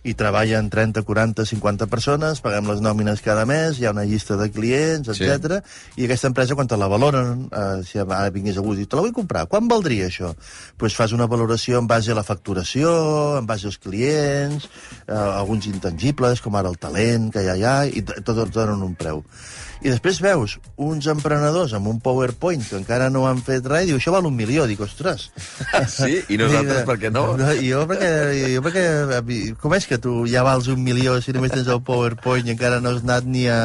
i 0.05 0.13
treballen 0.13 0.67
30, 0.69 1.01
40, 1.01 1.45
50 1.49 1.87
persones, 1.89 2.37
paguem 2.45 2.67
les 2.69 2.81
nòmines 2.85 3.23
cada 3.25 3.41
mes, 3.49 3.79
hi 3.81 3.87
ha 3.87 3.93
una 3.95 4.03
llista 4.05 4.35
de 4.37 4.51
clients, 4.53 5.09
Sí. 5.17 5.25
etc. 5.25 5.63
I 5.97 6.05
aquesta 6.05 6.29
empresa, 6.29 6.53
quan 6.53 6.67
te 6.69 6.77
la 6.77 6.85
valoren, 6.85 7.47
eh, 7.49 7.81
si 7.89 7.97
ara 7.97 8.29
vingués 8.29 8.59
algú 8.61 8.75
i 8.77 8.85
te 8.85 8.95
la 8.99 9.01
vull 9.01 9.15
comprar, 9.17 9.47
quan 9.49 9.65
valdria 9.67 10.05
això? 10.05 10.29
Doncs 10.35 10.77
pues 10.77 10.93
fas 10.93 11.11
una 11.17 11.25
valoració 11.25 11.79
en 11.81 11.87
base 11.89 12.11
a 12.13 12.19
la 12.19 12.23
facturació, 12.23 13.39
en 13.39 13.47
base 13.49 13.65
als 13.65 13.79
clients, 13.81 14.69
eh, 15.07 15.11
alguns 15.17 15.65
intangibles, 15.73 16.39
com 16.39 16.53
ara 16.55 16.69
el 16.69 16.77
talent 16.77 17.31
que 17.33 17.41
hi 17.41 17.63
ha, 17.65 17.87
i 17.89 18.03
t- 18.05 18.21
tot 18.21 18.45
et 18.45 18.53
donen 18.53 18.83
un 18.85 18.93
preu. 18.93 19.23
I 19.85 19.91
després 19.93 20.17
veus 20.23 20.55
uns 20.81 21.05
emprenedors 21.11 21.75
amb 21.77 21.91
un 21.91 21.99
PowerPoint 22.01 22.63
que 22.65 22.77
encara 22.79 23.11
no 23.13 23.27
han 23.29 23.43
fet 23.45 23.67
res 23.69 23.85
i 23.85 23.91
diu, 23.91 23.99
això 23.99 24.15
val 24.15 24.25
un 24.25 24.33
milió. 24.33 24.65
Dic, 24.65 24.81
ostres. 24.81 25.29
Sí? 25.95 26.17
I 26.33 26.37
nosaltres 26.39 26.87
per 26.87 26.95
què 26.99 27.11
no? 27.13 27.25
no 27.37 27.51
i 27.53 27.69
jo 27.69 27.83
perquè, 27.89 28.09
jo 28.55 28.63
perquè... 28.65 28.85
Com 29.61 29.75
és 29.77 29.85
que 29.89 29.99
tu 30.01 30.15
ja 30.29 30.41
vals 30.47 30.71
un 30.73 30.81
milió 30.81 31.19
si 31.21 31.35
només 31.35 31.53
tens 31.53 31.69
el 31.71 31.83
PowerPoint 31.85 32.49
i 32.49 32.55
encara 32.55 32.81
no 32.81 32.95
has 32.95 33.03
anat 33.05 33.29
ni 33.29 33.45
a... 33.51 33.59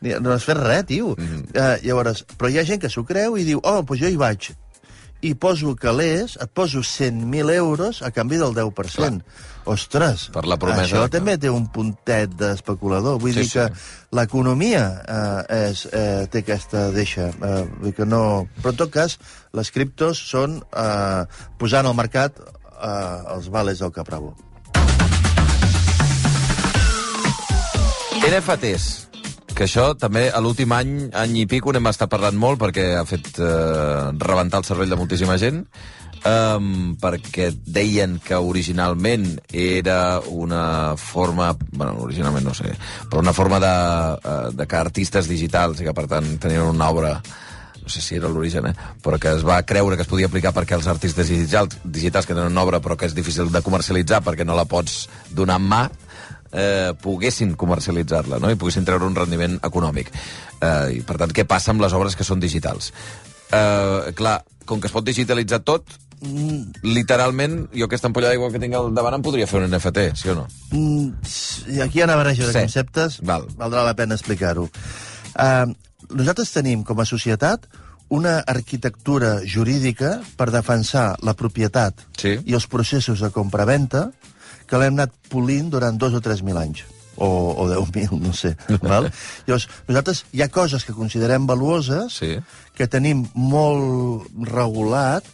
Ni 0.00 0.14
a 0.16 0.22
no 0.24 0.32
has 0.32 0.46
fet 0.48 0.60
res, 0.62 0.86
tio. 0.88 1.12
Mm 1.18 1.28
-hmm. 1.28 1.44
uh, 1.52 1.76
llavors, 1.84 2.24
però 2.38 2.50
hi 2.50 2.58
ha 2.58 2.64
gent 2.64 2.80
que 2.80 2.88
s'ho 2.88 3.04
creu 3.04 3.36
i 3.36 3.44
diu, 3.44 3.60
oh, 3.62 3.82
doncs 3.82 4.00
jo 4.00 4.08
hi 4.08 4.16
vaig. 4.16 4.52
I 5.20 5.34
poso 5.34 5.74
calés, 5.74 6.36
et 6.40 6.50
poso 6.54 6.78
100.000 6.86 7.50
euros 7.56 8.02
a 8.02 8.10
canvi 8.14 8.36
del 8.38 8.54
10%. 8.54 8.94
Clar. 8.94 9.22
Ostres, 9.68 10.30
Per 10.32 10.46
la 10.46 10.56
promesa 10.56 10.82
això 10.86 11.02
que- 11.04 11.18
també 11.18 11.36
té 11.36 11.50
un 11.50 11.66
puntet 11.68 12.30
d'especulador. 12.38 13.18
Vull 13.20 13.34
Sí, 13.34 13.40
dir 13.42 13.50
que 13.50 13.66
sí. 13.66 14.06
l'economia 14.12 15.02
eh, 15.06 15.68
és, 15.70 15.84
eh, 15.92 16.26
té 16.30 16.38
aquesta 16.38 16.90
deixa. 16.90 17.28
Eh, 17.28 17.68
vull 17.80 17.92
que 17.92 18.06
no... 18.06 18.46
Però, 18.62 18.70
en 18.70 18.76
tot 18.76 18.90
cas, 18.90 19.18
les 19.52 19.70
criptos 19.70 20.16
són 20.30 20.62
eh, 20.72 21.24
posant 21.58 21.84
al 21.86 21.94
mercat 21.98 22.32
eh, 22.38 23.34
els 23.34 23.50
vales 23.50 23.78
del 23.80 23.92
Capravo. 23.92 24.34
NFTs, 28.28 29.07
que 29.58 29.66
això 29.66 29.90
també 29.98 30.28
a 30.30 30.38
l'últim 30.38 30.70
any, 30.70 30.90
any 31.18 31.40
i 31.40 31.46
pico, 31.50 31.72
n'hem 31.74 31.90
estat 31.90 32.10
parlant 32.12 32.36
molt 32.38 32.60
perquè 32.60 32.92
ha 32.94 33.06
fet 33.08 33.40
eh, 33.42 34.12
rebentar 34.22 34.60
el 34.62 34.68
cervell 34.68 34.92
de 34.92 34.98
moltíssima 35.00 35.34
gent, 35.42 35.64
um, 36.28 36.94
perquè 37.00 37.48
deien 37.66 38.20
que 38.22 38.38
originalment 38.38 39.26
era 39.50 40.20
una 40.30 40.94
forma, 40.94 41.50
bueno, 41.72 41.96
originalment 42.06 42.46
no 42.46 42.54
sé, 42.54 42.70
però 43.10 43.24
una 43.24 43.34
forma 43.34 43.58
de, 43.58 43.74
eh, 44.22 44.38
de 44.54 44.70
que 44.70 44.78
artistes 44.78 45.26
digitals 45.26 45.82
i 45.82 45.90
que 45.90 45.96
per 45.96 46.06
tant 46.06 46.36
tenien 46.38 46.62
una 46.70 46.92
obra 46.94 47.16
no 47.18 47.90
sé 47.90 48.02
si 48.04 48.18
era 48.20 48.28
l'origen, 48.28 48.66
eh? 48.68 48.74
però 49.02 49.18
que 49.18 49.32
es 49.32 49.42
va 49.48 49.62
creure 49.66 49.96
que 49.96 50.04
es 50.04 50.10
podia 50.10 50.28
aplicar 50.28 50.52
perquè 50.54 50.76
els 50.76 50.86
artistes 50.86 51.32
digitals, 51.32 51.80
digitals 51.82 52.28
que 52.28 52.36
tenen 52.36 52.52
una 52.52 52.62
obra 52.62 52.82
però 52.84 52.98
que 53.00 53.08
és 53.08 53.16
difícil 53.16 53.50
de 53.50 53.64
comercialitzar 53.64 54.20
perquè 54.22 54.46
no 54.46 54.54
la 54.54 54.68
pots 54.68 55.06
donar 55.34 55.56
en 55.58 55.66
mà, 55.66 55.86
eh, 56.52 56.92
poguessin 57.02 57.54
comercialitzar-la 57.56 58.38
no? 58.38 58.50
i 58.50 58.56
poguessin 58.56 58.84
treure 58.84 59.04
un 59.06 59.14
rendiment 59.16 59.58
econòmic. 59.62 60.10
Eh, 60.60 60.98
I, 60.98 61.00
per 61.06 61.16
tant, 61.20 61.32
què 61.32 61.44
passa 61.46 61.72
amb 61.72 61.80
les 61.84 61.92
obres 61.92 62.16
que 62.16 62.24
són 62.24 62.40
digitals? 62.40 62.92
Eh, 63.52 64.12
clar, 64.18 64.42
com 64.68 64.80
que 64.80 64.86
es 64.90 64.92
pot 64.92 65.04
digitalitzar 65.06 65.60
tot, 65.64 65.84
mm, 66.20 66.82
literalment, 66.84 67.68
jo 67.72 67.86
aquesta 67.88 68.08
ampolla 68.10 68.28
d'aigua 68.28 68.50
que 68.52 68.58
tinc 68.60 68.74
al 68.74 68.92
davant 68.94 69.14
em 69.16 69.22
podria 69.22 69.46
fer 69.46 69.60
un 69.62 69.68
NFT, 69.70 70.10
sí 70.16 70.28
o 70.28 70.34
no? 70.34 70.46
Mm, 70.70 71.12
aquí 71.84 71.98
hi 71.98 72.02
ha 72.02 72.08
una 72.10 72.16
barreja 72.16 72.46
de 72.46 72.52
Sí. 72.52 72.58
conceptes, 72.66 73.20
Val. 73.22 73.46
valdrà 73.56 73.84
la 73.84 73.94
pena 73.94 74.14
explicar-ho. 74.14 74.68
Uh, 75.38 75.72
nosaltres 76.10 76.50
tenim, 76.52 76.82
com 76.84 76.98
a 77.00 77.04
societat, 77.06 77.66
una 78.10 78.38
arquitectura 78.46 79.40
jurídica 79.44 80.20
per 80.36 80.50
defensar 80.50 81.16
la 81.22 81.34
propietat 81.34 81.94
Sí. 82.16 82.38
i 82.44 82.54
els 82.54 82.66
processos 82.66 83.20
de 83.20 83.30
compra-venta 83.30 84.10
que 84.68 84.78
l'hem 84.80 84.94
anat 84.98 85.14
polint 85.32 85.70
durant 85.72 85.96
dos 85.98 86.14
o 86.14 86.20
tres 86.24 86.42
mil 86.44 86.58
anys 86.60 86.84
o, 87.18 87.26
o 87.26 87.64
10.000, 87.66 88.12
no 88.22 88.30
sé. 88.36 88.52
val? 88.82 89.08
Llavors, 89.48 89.64
nosaltres 89.88 90.20
hi 90.36 90.42
ha 90.44 90.50
coses 90.54 90.84
que 90.86 90.94
considerem 90.94 91.48
valuoses 91.50 92.14
Sí. 92.20 92.36
que 92.78 92.86
tenim 92.86 93.24
molt 93.34 94.28
regulat 94.52 95.26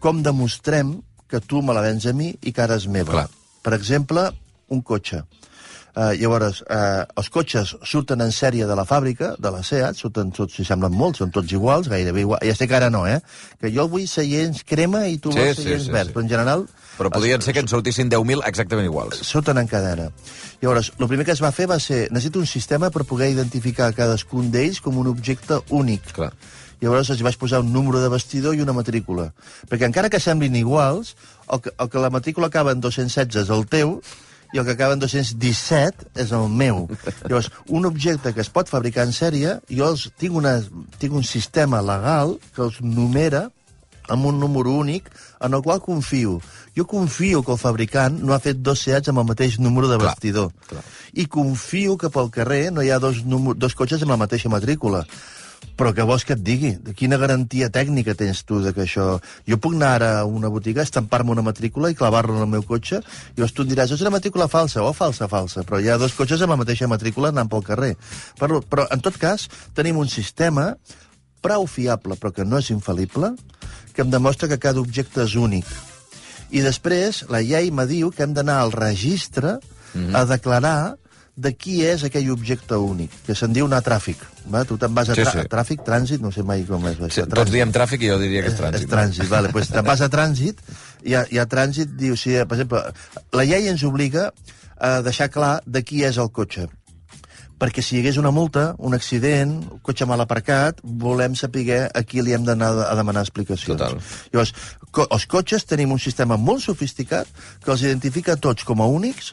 com 0.00 0.22
demostrem 0.24 0.94
que 1.28 1.40
tu 1.44 1.60
me 1.60 1.74
la 1.76 1.82
vens 1.84 2.06
a 2.06 2.14
mi 2.16 2.30
i 2.40 2.52
que 2.54 2.62
ara 2.64 2.76
és 2.80 2.86
meva. 2.88 3.12
Clar. 3.12 3.26
Per 3.66 3.74
exemple, 3.74 4.30
un 4.70 4.80
cotxe. 4.86 5.24
Uh, 5.96 6.12
llavors, 6.20 6.58
uh, 6.68 7.04
els 7.16 7.28
cotxes 7.32 7.70
surten 7.88 8.20
en 8.20 8.32
sèrie 8.32 8.66
de 8.68 8.74
la 8.76 8.84
fàbrica, 8.84 9.30
de 9.40 9.50
la 9.50 9.62
SEAT, 9.64 9.96
surten 9.96 10.28
tots, 10.36 10.54
si 10.58 10.64
semblen 10.68 10.92
molts, 10.92 11.22
són 11.22 11.30
tots 11.32 11.52
iguals, 11.56 11.88
gairebé 11.88 12.20
igual. 12.26 12.42
Ja 12.44 12.52
sé 12.54 12.68
que 12.68 12.76
ara 12.76 12.90
no, 12.92 13.06
eh? 13.08 13.16
Que 13.60 13.70
jo 13.72 13.86
vull 13.88 14.04
seients 14.08 14.60
crema 14.68 15.06
i 15.08 15.16
tu 15.18 15.32
Sí, 15.32 15.40
vols 15.40 15.56
sí, 15.56 15.64
seients 15.64 15.86
sí, 15.88 15.94
verds, 15.96 16.12
sí. 16.12 16.16
però 16.16 16.24
en 16.26 16.32
general... 16.36 16.66
Però 16.98 17.10
podien 17.12 17.38
es- 17.40 17.44
ser 17.44 17.52
que 17.54 17.60
en 17.60 17.68
sortissin 17.68 18.08
10.000 18.08 18.42
exactament 18.46 18.86
iguals. 18.86 19.16
surten 19.22 19.58
en 19.58 19.66
cadena. 19.66 20.10
Llavors, 20.62 20.92
el 20.98 21.06
primer 21.08 21.26
que 21.26 21.32
es 21.32 21.42
va 21.42 21.52
fer 21.52 21.68
va 21.70 21.78
ser 21.78 22.08
necessito 22.10 22.38
un 22.38 22.46
sistema 22.46 22.90
per 22.90 23.04
poder 23.04 23.30
identificar 23.30 23.92
cadascun 23.94 24.50
d'ells 24.50 24.80
com 24.80 24.96
un 24.98 25.06
objecte 25.06 25.60
únic. 25.70 26.12
Clar. 26.12 26.32
Llavors 26.80 27.08
els 27.10 27.22
vaig 27.22 27.36
posar 27.40 27.60
un 27.60 27.72
número 27.72 28.00
de 28.00 28.08
vestidor 28.08 28.54
i 28.54 28.60
una 28.60 28.72
matrícula. 28.76 29.32
Perquè 29.68 29.84
encara 29.88 30.10
que 30.10 30.20
semblin 30.20 30.56
iguals, 30.56 31.14
el 31.52 31.60
que, 31.60 31.70
el 31.78 31.88
que 31.88 31.98
la 31.98 32.10
matrícula 32.10 32.46
acaba 32.48 32.72
en 32.72 32.80
216 32.80 33.44
és 33.44 33.50
el 33.50 33.66
teu 33.66 34.00
i 34.54 34.58
el 34.58 34.64
que 34.64 34.72
acaba 34.72 34.92
en 34.94 35.00
217 35.00 36.06
és 36.16 36.32
el 36.32 36.48
meu. 36.48 36.86
Llavors, 37.28 37.50
un 37.68 37.86
objecte 37.86 38.32
que 38.34 38.40
es 38.40 38.48
pot 38.52 38.68
fabricar 38.68 39.04
en 39.06 39.12
sèrie, 39.12 39.58
jo 39.68 39.88
els, 39.88 40.10
tinc, 40.20 40.34
una, 40.36 40.60
tinc 41.00 41.12
un 41.16 41.24
sistema 41.24 41.80
legal 41.82 42.36
que 42.54 42.62
els 42.62 42.80
numera 42.80 43.50
amb 44.08 44.24
un 44.28 44.38
número 44.38 44.70
únic 44.70 45.08
en 45.40 45.54
el 45.56 45.62
qual 45.62 45.80
confio. 45.82 46.40
Jo 46.76 46.84
confio 46.86 47.42
que 47.42 47.54
el 47.54 47.58
fabricant 47.58 48.18
no 48.20 48.34
ha 48.34 48.42
fet 48.42 48.58
dos 48.60 48.82
seats 48.84 49.08
amb 49.08 49.22
el 49.22 49.30
mateix 49.30 49.58
número 49.58 49.88
de 49.88 49.96
Clar, 49.96 50.12
vestidor. 50.12 50.52
clar. 50.68 50.82
I 51.16 51.24
confio 51.26 51.96
que 51.96 52.10
pel 52.12 52.28
carrer 52.30 52.70
no 52.72 52.82
hi 52.84 52.90
ha 52.92 52.98
dos, 53.00 53.22
dos 53.56 53.74
cotxes 53.74 54.02
amb 54.04 54.12
la 54.12 54.20
mateixa 54.20 54.52
matrícula. 54.52 55.06
Però 55.76 55.90
què 55.96 56.04
vols 56.08 56.24
que 56.24 56.34
et 56.36 56.42
digui? 56.44 56.74
De 56.80 56.92
quina 56.96 57.16
garantia 57.20 57.70
tècnica 57.72 58.14
tens 58.14 58.42
tu 58.44 58.60
de 58.60 58.74
que 58.76 58.84
això... 58.84 59.18
Jo 59.48 59.56
puc 59.60 59.74
anar 59.76 59.94
ara 59.96 60.10
a 60.20 60.26
una 60.28 60.48
botiga, 60.52 60.84
estampar-me 60.84 61.32
una 61.32 61.44
matrícula 61.44 61.90
i 61.90 61.96
clavar-la 61.96 62.36
en 62.36 62.44
el 62.44 62.52
meu 62.52 62.62
cotxe, 62.62 63.00
i 63.00 63.40
llavors 63.40 63.56
tu 63.56 63.64
em 63.64 63.72
diràs, 63.72 63.92
és 63.96 64.04
una 64.04 64.12
matrícula 64.12 64.48
falsa, 64.52 64.84
o 64.84 64.92
falsa, 64.96 65.28
falsa, 65.32 65.64
però 65.64 65.80
hi 65.80 65.88
ha 65.88 65.98
dos 66.00 66.12
cotxes 66.16 66.44
amb 66.44 66.54
la 66.54 66.60
mateixa 66.60 66.88
matrícula 66.88 67.32
anant 67.32 67.48
pel 67.52 67.64
carrer. 67.64 67.92
Però, 68.40 68.60
però 68.60 68.86
en 68.92 69.04
tot 69.04 69.16
cas, 69.20 69.48
tenim 69.76 69.96
un 70.00 70.12
sistema 70.12 70.74
prou 71.44 71.66
fiable, 71.68 72.16
però 72.20 72.32
que 72.36 72.44
no 72.44 72.60
és 72.60 72.72
infal·lible, 72.72 73.34
que 73.92 74.04
em 74.04 74.12
demostra 74.12 74.48
que 74.48 74.60
cada 74.60 74.80
objecte 74.80 75.24
és 75.24 75.36
únic. 75.40 75.68
I 76.50 76.60
després, 76.62 77.24
la 77.32 77.40
llei 77.42 77.70
me 77.74 77.86
diu 77.86 78.12
que 78.14 78.22
hem 78.22 78.34
d'anar 78.36 78.60
al 78.62 78.72
registre 78.72 79.58
a 80.14 80.24
declarar 80.28 80.96
de 81.36 81.52
qui 81.52 81.82
és 81.84 82.02
aquell 82.04 82.30
objecte 82.32 82.76
únic, 82.80 83.12
que 83.26 83.34
se'n 83.36 83.52
diu 83.52 83.66
anar 83.68 83.82
a 83.82 83.84
tràfic. 83.84 84.22
Va? 84.52 84.62
Tu 84.64 84.76
te'n 84.80 84.94
vas 84.96 85.08
a, 85.10 85.14
Sí, 85.14 85.22
tra 85.22 85.32
sí. 85.32 85.38
a 85.44 85.50
tràfic, 85.52 85.82
trànsit, 85.84 86.20
no 86.24 86.30
sé 86.32 86.42
mai 86.42 86.64
com 86.64 86.84
és. 86.88 86.96
Sí, 87.12 87.24
tots 87.28 87.52
diem 87.52 87.72
tràfic 87.72 88.04
i 88.06 88.08
jo 88.08 88.18
diria 88.20 88.42
que 88.42 88.52
és 88.52 88.56
trànsit. 88.56 88.86
és 88.86 88.90
trànsit, 88.92 89.28
vale. 89.28 89.50
Pues 89.52 89.68
te'n 89.68 89.84
vas 89.84 90.00
a 90.00 90.08
trànsit, 90.08 90.60
i 91.04 91.14
a, 91.14 91.26
i 91.30 91.38
a 91.38 91.44
trànsit 91.46 91.92
diu, 91.96 92.16
si, 92.16 92.32
per 92.48 92.56
exemple, 92.56 92.80
la 93.36 93.44
llei 93.44 93.68
ens 93.68 93.84
obliga 93.84 94.30
a 94.78 95.00
deixar 95.04 95.28
clar 95.32 95.60
de 95.66 95.82
qui 95.84 96.04
és 96.04 96.16
el 96.16 96.30
cotxe. 96.32 96.68
Perquè 97.56 97.80
si 97.80 97.96
hi 97.96 98.02
hagués 98.02 98.18
una 98.20 98.32
multa, 98.36 98.74
un 98.78 98.92
accident, 98.94 99.54
un 99.72 99.80
cotxe 99.84 100.04
mal 100.08 100.20
aparcat, 100.20 100.82
volem 100.84 101.34
saber 101.38 101.86
a 101.88 102.02
qui 102.04 102.20
li 102.20 102.34
hem 102.36 102.44
d'anar 102.44 102.72
a 102.84 102.94
demanar 102.98 103.24
explicacions. 103.24 103.80
Total. 103.80 103.96
Llavors, 104.34 104.52
co 104.92 105.08
els 105.08 105.24
cotxes 105.26 105.64
tenim 105.64 105.94
un 105.94 106.02
sistema 106.02 106.36
molt 106.36 106.64
sofisticat 106.66 107.28
que 107.64 107.72
els 107.72 107.84
identifica 107.86 108.36
tots 108.36 108.64
com 108.68 108.84
a 108.84 108.88
únics 108.92 109.32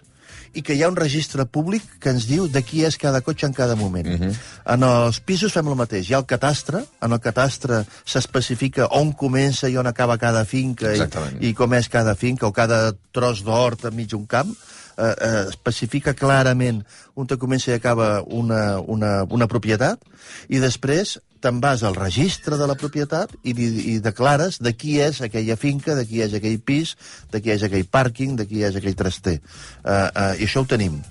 i 0.54 0.62
que 0.62 0.76
hi 0.78 0.84
ha 0.84 0.90
un 0.92 0.98
registre 0.98 1.46
públic 1.50 1.86
que 2.02 2.12
ens 2.14 2.28
diu 2.30 2.46
de 2.52 2.62
qui 2.66 2.84
és 2.86 2.98
cada 3.02 3.24
cotxe 3.26 3.48
en 3.50 3.56
cada 3.58 3.76
moment. 3.76 4.08
Uh 4.08 4.20
-huh. 4.20 4.34
En 4.76 4.84
els 4.84 5.20
pisos 5.20 5.52
fem 5.52 5.68
el 5.68 5.76
mateix. 5.76 6.10
Hi 6.10 6.14
ha 6.14 6.20
el 6.20 6.26
catastre, 6.26 6.86
en 7.02 7.12
el 7.12 7.20
catastre 7.20 7.86
s'especifica 8.06 8.88
on 8.92 9.14
comença 9.14 9.68
i 9.70 9.78
on 9.78 9.88
acaba 9.88 10.18
cada 10.18 10.46
finca 10.46 10.94
i, 10.96 11.50
i 11.50 11.54
com 11.54 11.74
és 11.74 11.90
cada 11.90 12.16
finca 12.16 12.48
o 12.48 12.52
cada 12.52 12.94
tros 13.12 13.44
d'hort 13.44 13.86
enmig 13.86 14.10
d'un 14.10 14.26
camp. 14.26 14.56
Eh, 14.94 15.06
eh, 15.26 15.46
especifica 15.50 16.14
clarament 16.14 16.84
on 17.18 17.26
te 17.26 17.34
comença 17.42 17.72
i 17.72 17.74
acaba 17.74 18.20
una, 18.30 18.78
una, 18.78 19.24
una 19.26 19.48
propietat 19.50 20.04
i 20.54 20.60
després 20.62 21.16
te'n 21.42 21.58
vas 21.64 21.82
al 21.82 21.98
registre 21.98 22.60
de 22.62 22.68
la 22.70 22.76
propietat 22.78 23.34
i, 23.42 23.56
i, 23.56 23.70
i 23.94 23.96
declares 24.06 24.60
de 24.62 24.76
qui 24.78 25.00
és 25.02 25.24
aquella 25.26 25.58
finca, 25.58 25.96
de 25.98 26.06
qui 26.06 26.22
és 26.22 26.36
aquell 26.38 26.60
pis, 26.62 26.94
de 27.34 27.42
qui 27.42 27.52
és 27.56 27.66
aquell 27.66 27.90
pàrquing, 27.90 28.36
de 28.38 28.46
qui 28.48 28.62
és 28.64 28.78
aquell 28.78 28.96
traster. 29.00 29.40
Uh, 29.82 30.08
uh, 30.14 30.30
I 30.38 30.46
això 30.46 30.62
ho 30.62 30.70
tenim. 30.70 31.02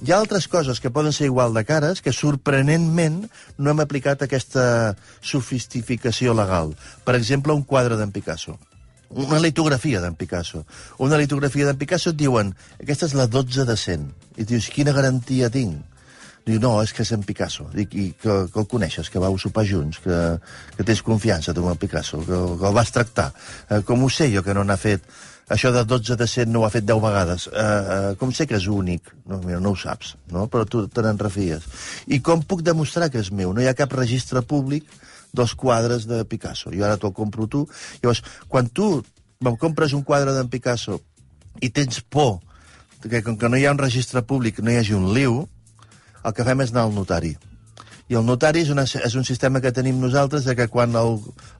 Hi 0.00 0.12
ha 0.12 0.18
altres 0.18 0.48
coses 0.48 0.80
que 0.80 0.92
poden 0.92 1.12
ser 1.12 1.28
igual 1.28 1.52
de 1.52 1.64
cares 1.68 2.00
que 2.04 2.16
sorprenentment 2.16 3.20
no 3.58 3.72
hem 3.72 3.84
aplicat 3.84 4.24
aquesta 4.24 4.96
sofisticació 5.20 6.34
legal. 6.36 6.72
Per 7.04 7.14
exemple, 7.20 7.52
un 7.52 7.68
quadre 7.68 8.00
d'en 8.00 8.16
Picasso. 8.16 8.56
Una 9.10 9.38
litografia 9.38 10.00
d'en 10.02 10.16
Picasso. 10.18 10.64
Una 10.98 11.18
litografia 11.20 11.66
d'en 11.68 11.78
Picasso 11.78 12.10
et 12.10 12.18
diuen 12.18 12.52
aquesta 12.80 13.06
és 13.06 13.14
la 13.14 13.28
12 13.30 13.66
de 13.68 13.76
100. 13.78 14.08
I 14.36 14.48
dius, 14.48 14.70
quina 14.74 14.94
garantia 14.96 15.50
tinc? 15.52 15.78
Diu, 16.46 16.60
no, 16.62 16.76
és 16.78 16.92
que 16.94 17.02
és 17.02 17.10
en 17.14 17.24
Picasso. 17.26 17.64
Dic, 17.74 17.94
i 17.98 18.10
que, 18.22 18.34
que 18.52 18.60
el 18.62 18.66
coneixes, 18.70 19.08
que 19.10 19.22
vau 19.22 19.34
sopar 19.38 19.64
junts, 19.66 19.98
que, 20.02 20.18
que 20.76 20.84
tens 20.86 21.02
confiança 21.02 21.54
tu 21.54 21.64
el 21.66 21.78
Picasso, 21.80 22.20
que, 22.22 22.42
que 22.60 22.68
el 22.68 22.76
vas 22.76 22.92
tractar. 22.94 23.32
Eh, 23.68 23.80
com 23.86 24.04
ho 24.06 24.10
sé 24.10 24.30
jo 24.34 24.44
que 24.46 24.54
no 24.54 24.66
n'ha 24.66 24.78
fet... 24.80 25.06
Això 25.46 25.70
de 25.70 25.84
12 25.86 26.16
de 26.18 26.26
100 26.26 26.48
no 26.50 26.64
ho 26.64 26.66
ha 26.66 26.72
fet 26.74 26.82
10 26.82 26.98
vegades. 27.02 27.44
Eh, 27.46 27.62
eh, 27.62 28.14
com 28.18 28.32
sé 28.34 28.48
que 28.50 28.56
és 28.58 28.64
únic? 28.66 29.12
No, 29.30 29.38
mira, 29.44 29.60
no 29.62 29.74
ho 29.74 29.78
saps, 29.78 30.16
no? 30.34 30.48
però 30.50 30.66
tu 30.66 30.88
te 30.90 31.04
n'en 31.06 31.18
refies. 31.22 31.66
I 32.10 32.18
com 32.18 32.42
puc 32.42 32.64
demostrar 32.66 33.12
que 33.14 33.22
és 33.22 33.30
meu? 33.30 33.52
No 33.54 33.62
hi 33.62 33.68
ha 33.70 33.76
cap 33.78 33.94
registre 33.94 34.42
públic 34.42 34.90
dels 35.36 35.54
quadres 35.58 36.08
de 36.08 36.22
Picasso. 36.24 36.72
Jo 36.74 36.86
ara 36.88 36.98
te'l 37.00 37.14
compro 37.16 37.46
tu. 37.50 37.66
Llavors, 38.00 38.24
quan 38.48 38.68
tu 38.72 39.04
compres 39.60 39.92
un 39.92 40.02
quadre 40.02 40.32
d'en 40.34 40.48
Picasso 40.52 41.00
i 41.60 41.70
tens 41.70 42.00
por 42.00 42.40
que 43.06 43.22
com 43.22 43.36
que 43.38 43.48
no 43.48 43.58
hi 43.58 43.66
ha 43.66 43.74
un 43.74 43.78
registre 43.78 44.22
públic 44.26 44.58
no 44.58 44.72
hi 44.72 44.80
hagi 44.80 44.96
un 44.96 45.12
liu, 45.14 45.44
el 46.24 46.34
que 46.34 46.46
fem 46.46 46.64
és 46.64 46.72
anar 46.72 46.86
al 46.86 46.96
notari. 46.96 47.36
I 48.06 48.14
el 48.14 48.26
notari 48.26 48.60
és, 48.62 48.68
una, 48.70 48.84
és 48.86 49.14
un 49.18 49.24
sistema 49.26 49.60
que 49.62 49.72
tenim 49.74 49.98
nosaltres 49.98 50.44
de 50.46 50.54
que 50.58 50.68
quan 50.70 50.94
el, 50.94 51.16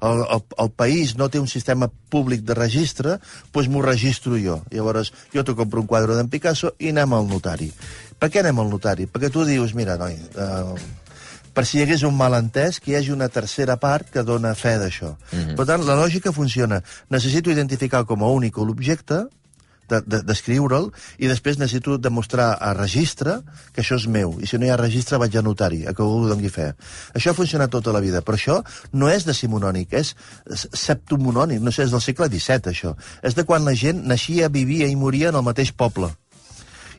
el, 0.06 0.20
el, 0.36 0.42
el 0.62 0.70
país 0.78 1.16
no 1.18 1.26
té 1.28 1.40
un 1.42 1.48
sistema 1.50 1.88
públic 2.10 2.44
de 2.46 2.54
registre, 2.54 3.16
doncs 3.54 3.70
m'ho 3.70 3.82
registro 3.82 4.38
jo. 4.38 4.60
Llavors, 4.70 5.10
jo 5.34 5.42
te 5.42 5.56
compro 5.58 5.82
un 5.82 5.90
quadre 5.90 6.14
d'en 6.14 6.30
Picasso 6.30 6.76
i 6.78 6.92
anem 6.94 7.16
al 7.18 7.26
notari. 7.30 7.72
Per 8.18 8.30
què 8.30 8.44
anem 8.44 8.62
al 8.62 8.70
notari? 8.70 9.08
Perquè 9.10 9.32
tu 9.34 9.42
dius, 9.46 9.74
mira, 9.74 9.98
noi, 9.98 10.14
eh, 10.14 11.05
per 11.56 11.64
si 11.64 11.78
hi 11.78 11.86
hagués 11.86 12.04
un 12.04 12.12
malentès, 12.16 12.82
que 12.84 12.92
hi 12.92 12.98
hagi 12.98 13.14
una 13.14 13.30
tercera 13.32 13.78
part 13.80 14.12
que 14.12 14.24
dona 14.28 14.52
fe 14.54 14.76
d'això. 14.82 15.14
Mm 15.16 15.38
-hmm. 15.38 15.56
Per 15.56 15.66
tant, 15.66 15.82
la 15.84 15.96
lògica 15.96 16.32
funciona. 16.32 16.82
Necessito 17.08 17.50
identificar 17.50 18.04
com 18.04 18.22
a 18.22 18.28
únic 18.28 18.58
l'objecte, 18.58 19.26
d'escriure'l, 19.88 20.90
de, 20.90 21.24
i 21.24 21.30
després 21.30 21.58
necessito 21.58 21.96
demostrar 21.98 22.56
a 22.60 22.72
registre 22.74 23.38
que 23.72 23.82
això 23.82 23.96
és 23.96 24.06
meu. 24.06 24.36
I 24.42 24.46
si 24.46 24.58
no 24.58 24.66
hi 24.66 24.70
ha 24.70 24.76
registre, 24.76 25.18
vaig 25.18 25.36
a 25.36 25.42
notari, 25.42 25.84
a 25.86 25.94
que 25.94 26.02
algú 26.02 26.28
doni 26.28 26.48
fe. 26.48 26.72
Això 27.14 27.30
ha 27.30 27.38
funcionat 27.38 27.70
tota 27.70 27.92
la 27.92 28.00
vida, 28.00 28.22
però 28.22 28.36
això 28.36 28.64
no 28.92 29.08
és 29.08 29.24
decimonònic, 29.24 29.92
és 29.92 30.14
septomonònic, 30.72 31.60
no 31.60 31.70
sé, 31.70 31.84
és 31.84 31.90
del 31.90 32.00
segle 32.00 32.28
XVII, 32.28 32.72
això. 32.72 32.96
És 33.22 33.34
de 33.34 33.44
quan 33.44 33.64
la 33.64 33.74
gent 33.74 34.04
naixia, 34.06 34.48
vivia 34.48 34.86
i 34.86 34.96
moria 34.96 35.28
en 35.28 35.36
el 35.36 35.46
mateix 35.46 35.72
poble. 35.72 36.10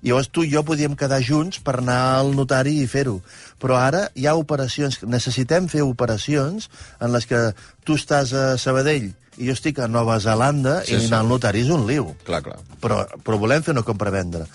I 0.02 0.10
llavors 0.10 0.30
tu 0.32 0.46
i 0.46 0.52
jo 0.52 0.64
podíem 0.68 0.96
quedar 1.00 1.22
junts 1.26 1.62
per 1.64 1.80
anar 1.82 2.00
al 2.18 2.34
notari 2.38 2.78
i 2.82 2.88
fer-ho. 2.90 3.20
Però 3.62 3.78
ara 3.80 4.08
hi 4.16 4.28
ha 4.28 4.36
operacions, 4.40 5.02
necessitem 5.04 5.70
fer 5.72 5.86
operacions 5.86 6.70
en 7.00 7.14
les 7.16 7.30
que 7.30 7.42
tu 7.86 7.98
estàs 8.00 8.34
a 8.34 8.50
Sabadell 8.62 9.12
i 9.38 9.48
jo 9.48 9.54
estic 9.54 9.80
a 9.80 9.88
Nova 9.88 10.18
Zelanda 10.20 10.80
sí, 10.84 10.96
i 10.96 10.98
anar 10.98 11.08
sí. 11.08 11.16
al 11.22 11.32
notari 11.32 11.64
és 11.66 11.72
un 11.74 11.86
liu. 11.90 12.12
Clar, 12.26 12.42
clar. 12.46 12.58
Però, 12.82 13.04
però 13.24 13.40
volem 13.42 13.66
fer 13.66 13.76
una 13.76 13.86
compra-vendre. 13.86 14.48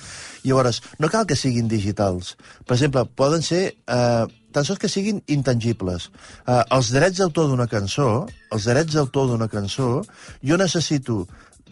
Llavors, 0.43 0.83
no 0.99 1.11
cal 1.11 1.27
que 1.31 1.39
siguin 1.39 1.69
digitals. 1.71 2.35
Per 2.67 2.75
exemple, 2.75 3.05
poden 3.19 3.45
ser 3.47 3.63
eh, 3.71 4.25
tan 4.53 4.67
sols 4.67 4.81
que 4.83 4.91
siguin 4.91 5.23
intangibles. 5.31 6.11
Eh, 6.47 6.61
els 6.77 6.91
drets 6.95 7.23
d'autor 7.23 7.49
d'una 7.51 7.69
cançó, 7.71 8.27
els 8.53 8.67
drets 8.69 8.99
d'autor 8.99 9.31
d'una 9.31 9.49
cançó, 9.53 10.03
jo 10.43 10.59
necessito 10.59 11.23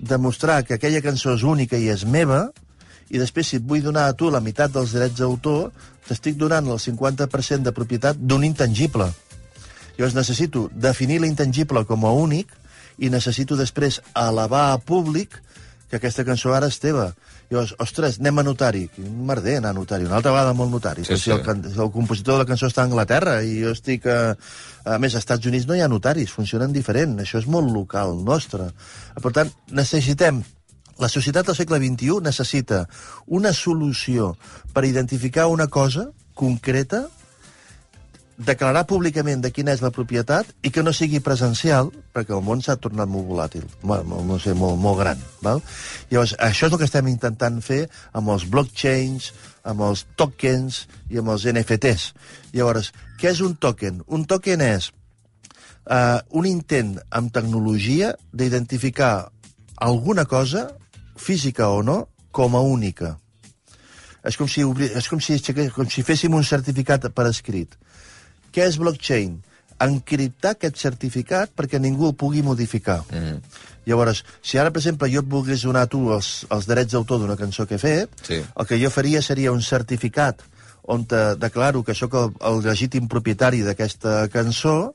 demostrar 0.01 0.63
que 0.65 0.79
aquella 0.79 1.03
cançó 1.05 1.35
és 1.35 1.43
única 1.45 1.79
i 1.79 1.91
és 1.93 2.07
meva, 2.07 2.47
i 3.11 3.19
després, 3.19 3.49
si 3.49 3.59
et 3.59 3.67
vull 3.67 3.83
donar 3.83 4.07
a 4.09 4.15
tu 4.15 4.31
la 4.31 4.43
meitat 4.43 4.73
dels 4.75 4.95
drets 4.95 5.19
d'autor, 5.19 5.71
t'estic 6.07 6.39
donant 6.39 6.67
el 6.71 6.79
50% 6.79 7.67
de 7.67 7.75
propietat 7.75 8.19
d'un 8.19 8.47
intangible. 8.47 9.11
Llavors 9.99 10.17
necessito 10.17 10.69
definir 10.73 11.21
l'intangible 11.21 11.85
com 11.85 12.07
a 12.07 12.13
únic 12.17 12.55
i 13.03 13.11
necessito 13.11 13.59
després 13.59 14.01
elevar 14.17 14.71
a 14.73 14.79
públic 14.79 15.37
que 15.91 15.99
aquesta 15.99 16.25
cançó 16.25 16.55
ara 16.55 16.69
és 16.71 16.79
teva. 16.79 17.09
Llavors, 17.51 17.73
ostres, 17.83 18.21
anem 18.23 18.39
a 18.39 18.45
notari. 18.47 18.85
Quin 18.95 19.11
merder 19.27 19.57
anar 19.59 19.73
a 19.75 19.79
notari. 19.81 20.07
Una 20.07 20.21
altra 20.21 20.31
vegada 20.31 20.55
molt 20.55 20.71
notari. 20.71 21.03
Sí, 21.05 21.17
sí. 21.17 21.25
Si 21.25 21.35
el, 21.35 21.43
el 21.75 21.91
compositor 21.91 22.37
de 22.37 22.45
la 22.45 22.47
cançó 22.47 22.71
està 22.71 22.85
a 22.85 22.89
Anglaterra 22.89 23.41
i 23.43 23.59
jo 23.65 23.75
estic... 23.75 24.07
A, 24.07 24.37
a 24.87 25.01
més, 25.03 25.13
als 25.13 25.25
Estats 25.25 25.51
Units 25.51 25.67
no 25.69 25.75
hi 25.77 25.83
ha 25.83 25.91
notaris, 25.91 26.31
funcionen 26.33 26.73
diferent. 26.73 27.19
Això 27.21 27.43
és 27.43 27.51
molt 27.51 27.75
local, 27.75 28.15
nostre. 28.25 28.71
Per 29.19 29.35
tant, 29.35 29.51
necessitem 29.75 30.45
la 31.01 31.09
societat 31.09 31.49
del 31.49 31.57
segle 31.57 31.81
XXI 31.81 32.21
necessita 32.25 32.85
una 33.27 33.55
solució 33.57 34.35
per 34.75 34.85
identificar 34.85 35.49
una 35.49 35.67
cosa 35.67 36.11
concreta, 36.37 37.07
declarar 38.37 38.87
públicament 38.89 39.43
de 39.45 39.51
quina 39.53 39.73
és 39.77 39.83
la 39.85 39.91
propietat 39.93 40.49
i 40.65 40.73
que 40.73 40.85
no 40.85 40.93
sigui 40.97 41.21
presencial, 41.25 41.91
perquè 42.13 42.33
el 42.37 42.45
món 42.45 42.63
s'ha 42.65 42.79
tornat 42.81 43.09
molt 43.09 43.29
volàtil, 43.29 43.67
molt, 43.85 44.09
no 44.09 44.39
sé, 44.41 44.55
molt, 44.57 44.81
molt 44.81 45.01
gran. 45.01 45.21
Val? 45.45 45.61
Llavors, 46.13 46.37
això 46.37 46.69
és 46.69 46.73
el 46.73 46.81
que 46.81 46.89
estem 46.89 47.11
intentant 47.13 47.61
fer 47.65 47.83
amb 48.17 48.33
els 48.33 48.47
blockchains, 48.49 49.33
amb 49.65 49.85
els 49.89 50.07
tokens 50.17 50.87
i 51.13 51.21
amb 51.21 51.33
els 51.33 51.45
NFTs. 51.49 52.11
Llavors, 52.57 52.93
què 53.21 53.33
és 53.33 53.45
un 53.45 53.57
token? 53.61 54.01
Un 54.09 54.25
token 54.29 54.65
és 54.65 54.89
uh, 55.85 56.21
un 56.33 56.49
intent 56.49 56.97
amb 57.11 57.33
tecnologia 57.33 58.15
d'identificar 58.33 59.31
alguna 59.81 60.25
cosa 60.29 60.71
física 61.21 61.69
o 61.69 61.83
no, 61.87 62.07
com 62.33 62.57
a 62.57 62.63
única. 62.65 63.17
És 64.25 64.37
com 64.37 64.49
si, 64.49 64.65
obri... 64.65 64.91
és 64.97 65.09
com 65.09 65.21
si, 65.21 65.39
com 65.75 65.89
si 65.89 66.05
féssim 66.07 66.35
un 66.37 66.45
certificat 66.45 67.09
per 67.15 67.29
escrit. 67.31 67.77
Què 68.53 68.67
és 68.67 68.79
blockchain? 68.81 69.39
Encriptar 69.81 70.55
aquest 70.57 70.77
certificat 70.77 71.53
perquè 71.57 71.81
ningú 71.81 72.11
el 72.11 72.17
pugui 72.19 72.43
modificar. 72.45 73.01
Mm 73.11 73.19
-hmm. 73.19 73.41
Llavors, 73.87 74.25
si 74.43 74.59
ara, 74.59 74.71
per 74.71 74.81
exemple, 74.81 75.09
jo 75.09 75.21
et 75.21 75.29
volgués 75.29 75.63
donar 75.63 75.87
tu 75.87 76.13
els, 76.13 76.47
els 76.51 76.67
drets 76.67 76.93
d'autor 76.93 77.19
d'una 77.21 77.37
cançó 77.37 77.67
que 77.67 77.75
he 77.75 77.79
fet, 77.79 78.11
sí. 78.23 78.43
el 78.57 78.67
que 78.67 78.79
jo 78.79 78.91
faria 78.91 79.23
seria 79.23 79.53
un 79.53 79.63
certificat 79.63 80.43
on 80.83 81.07
declaro 81.39 81.83
que 81.85 81.95
sóc 81.95 82.15
el, 82.15 82.33
el 82.41 82.63
legítim 82.65 83.09
propietari 83.09 83.63
d'aquesta 83.63 84.29
cançó, 84.29 84.93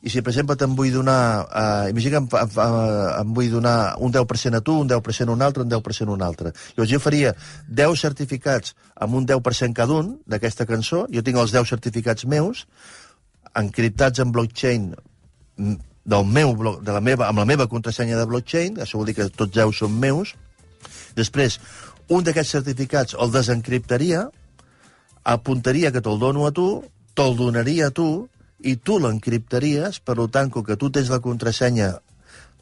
i 0.00 0.08
si, 0.08 0.22
per 0.24 0.32
exemple, 0.32 0.56
te'n 0.56 0.72
vull 0.76 0.92
donar... 0.94 1.44
Eh, 1.44 1.90
imagina 1.92 2.16
que 2.16 2.22
em, 2.22 2.28
em, 2.40 2.78
em 3.20 3.34
vull 3.36 3.50
donar 3.52 3.74
un 4.00 4.12
10% 4.14 4.56
a 4.56 4.62
tu, 4.64 4.78
un 4.80 4.88
10% 4.88 5.28
a 5.28 5.34
un 5.34 5.44
altre, 5.44 5.66
un 5.66 5.68
10% 5.68 6.08
a 6.08 6.14
un 6.14 6.24
altre. 6.24 6.54
Llavors 6.72 6.94
jo 6.94 7.00
faria 7.04 7.34
10 7.68 8.00
certificats 8.06 8.72
amb 8.96 9.18
un 9.20 9.28
10% 9.28 9.76
cada 9.76 9.98
un 10.00 10.14
d'aquesta 10.24 10.64
cançó, 10.70 11.04
jo 11.12 11.24
tinc 11.26 11.42
els 11.42 11.52
10 11.52 11.68
certificats 11.74 12.24
meus, 12.24 12.64
encriptats 13.60 14.24
en 14.24 14.32
blockchain 14.32 14.88
mm, 14.94 15.76
del 16.08 16.24
meu, 16.24 16.56
de 16.80 16.96
la 16.96 17.04
meva, 17.04 17.28
amb 17.28 17.44
la 17.44 17.48
meva 17.52 17.68
contrasenya 17.68 18.16
de 18.16 18.26
blockchain, 18.32 18.80
això 18.80 18.96
vol 18.96 19.12
dir 19.12 19.18
que 19.20 19.28
tots 19.28 19.52
10 19.52 19.84
són 19.84 20.00
meus. 20.00 20.32
Després, 21.18 21.60
un 22.08 22.24
d'aquests 22.24 22.56
certificats 22.56 23.20
el 23.20 23.36
desencriptaria, 23.36 24.30
apuntaria 25.28 25.92
que 25.92 26.00
te'l 26.00 26.18
dono 26.18 26.48
a 26.48 26.56
tu, 26.56 26.70
te'l 27.12 27.36
donaria 27.36 27.92
a 27.92 27.94
tu, 27.94 28.30
i 28.62 28.76
tu 28.76 28.98
l'encriptaries, 29.00 30.00
per 30.04 30.16
tant, 30.32 30.50
com 30.52 30.64
que 30.66 30.76
tu 30.80 30.90
tens 30.92 31.10
la 31.12 31.20
contrasenya, 31.24 31.94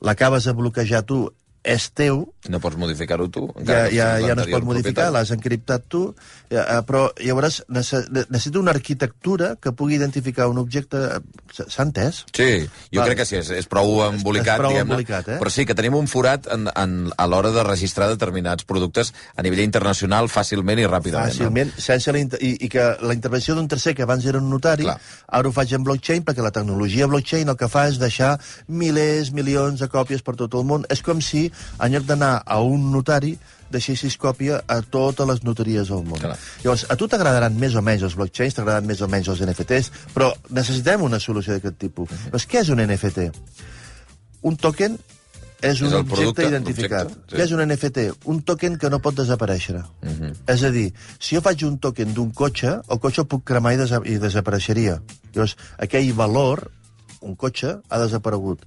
l'acabes 0.04 0.46
de 0.46 0.54
bloquejar 0.54 1.02
tu 1.06 1.26
és 1.68 1.88
teu... 1.90 2.22
No 2.48 2.61
pots 2.62 2.78
modificar-ho 2.80 3.26
tu. 3.32 3.48
Ja, 3.66 3.87
ja, 3.92 4.08
ja 4.22 4.37
no 4.38 4.44
es 4.44 4.52
pot 4.52 4.64
modificar, 4.66 5.08
l'has 5.12 5.32
encriptat 5.34 5.88
tu, 5.90 6.02
però 6.48 7.08
llavors 7.20 7.62
necessita 7.68 8.58
una 8.58 8.72
arquitectura 8.72 9.56
que 9.61 9.72
pugui 9.72 9.98
identificar 9.98 10.48
un 10.48 10.58
objecte... 10.62 11.20
S'ha 11.58 11.82
entès? 11.82 12.22
Sí, 12.37 12.68
jo 12.92 13.00
Val. 13.00 13.08
crec 13.08 13.18
que 13.22 13.26
sí, 13.26 13.38
és, 13.40 13.48
és 13.56 13.66
prou 13.66 14.02
embolicat, 14.04 14.46
és, 14.46 14.52
és 14.52 14.61
prou 14.61 14.76
embolicat 14.78 15.30
eh? 15.32 15.38
però 15.40 15.50
sí 15.50 15.64
que 15.66 15.74
tenim 15.74 15.96
un 15.98 16.06
forat 16.06 16.46
en, 16.54 16.68
en, 16.70 16.92
a 17.16 17.26
l'hora 17.26 17.50
de 17.54 17.64
registrar 17.66 18.06
determinats 18.12 18.68
productes 18.68 19.11
a 19.34 19.42
nivell 19.42 19.64
internacional 19.64 20.28
fàcilment 20.30 20.78
i 20.78 20.87
ràpidament. 20.87 21.34
Fàcilment, 21.34 21.72
no? 21.74 21.82
sense 21.82 22.14
la 22.14 22.22
i, 22.22 22.52
i 22.66 22.70
que 22.70 22.84
la 23.02 23.16
intervenció 23.16 23.56
d'un 23.56 23.68
tercer, 23.68 23.94
que 23.96 24.06
abans 24.06 24.26
era 24.28 24.38
un 24.38 24.48
notari, 24.52 24.87
Clar. 24.87 24.98
ara 25.40 25.48
ho 25.48 25.54
faig 25.56 25.74
en 25.76 25.84
blockchain, 25.88 26.24
perquè 26.26 26.44
la 26.44 26.54
tecnologia 26.54 27.08
blockchain 27.11 27.48
el 27.48 27.58
que 27.58 27.70
fa 27.72 27.88
és 27.90 28.00
deixar 28.00 28.37
milers, 28.68 29.32
milions 29.34 29.82
de 29.82 29.90
còpies 29.90 30.24
per 30.24 30.37
tot 30.38 30.54
el 30.58 30.66
món. 30.68 30.87
És 30.92 31.02
com 31.04 31.22
si 31.24 31.48
en 31.78 31.94
lloc 31.94 32.08
d'anar 32.08 32.34
a 32.44 32.61
un 32.64 32.90
notari, 32.94 33.37
deixessis 33.70 34.16
còpia 34.20 34.62
a 34.66 34.81
totes 34.83 35.28
les 35.28 35.42
notaries 35.44 35.88
del 35.92 36.04
món. 36.07 36.20
Clar. 36.22 36.37
Llavors, 36.64 36.87
a 36.88 36.96
tu 36.96 37.09
t'agradaran 37.09 37.57
més 37.59 37.74
o 37.74 37.83
menys 37.83 38.07
els 38.09 38.16
blockchains, 38.18 38.57
t'agradaran 38.57 38.87
més 38.88 39.02
o 39.02 39.09
menys 39.09 39.28
els 39.28 39.44
NFTs, 39.44 39.92
però 40.14 40.33
necessitem 40.50 41.02
una 41.02 41.20
solució 41.20 41.54
d'aquest 41.54 41.78
tipus. 41.78 42.11
Uh 42.11 42.16
-huh. 42.16 42.31
Però 42.33 42.46
què 42.52 42.61
és 42.61 42.68
un 42.68 42.81
NFT? 42.81 43.31
Un 44.42 44.57
token 44.57 44.98
és 45.61 45.81
un 45.83 45.88
és 45.88 45.94
objecte 45.94 46.46
identificat. 46.46 47.11
Sí. 47.26 47.35
Què 47.35 47.42
és 47.42 47.52
un 47.54 47.62
NFT? 47.64 48.04
Un 48.31 48.42
token 48.46 48.76
que 48.78 48.90
no 48.90 49.00
pot 49.02 49.16
desaparèixer. 49.18 49.81
Uh 50.02 50.09
-huh. 50.09 50.33
És 50.46 50.62
a 50.62 50.70
dir, 50.70 50.92
si 51.18 51.35
jo 51.35 51.42
faig 51.42 51.64
un 51.64 51.78
token 51.78 52.14
d'un 52.14 52.31
cotxe, 52.31 52.81
el 52.88 52.98
cotxe 52.98 53.20
el 53.22 53.26
puc 53.26 53.44
cremar 53.44 53.74
i, 53.74 53.76
desa 53.76 54.00
i 54.04 54.18
desapareixeria. 54.18 55.02
Llavors, 55.35 55.57
aquell 55.78 56.12
valor, 56.12 56.70
un 57.20 57.35
cotxe, 57.35 57.78
ha 57.88 57.98
desaparegut. 57.98 58.62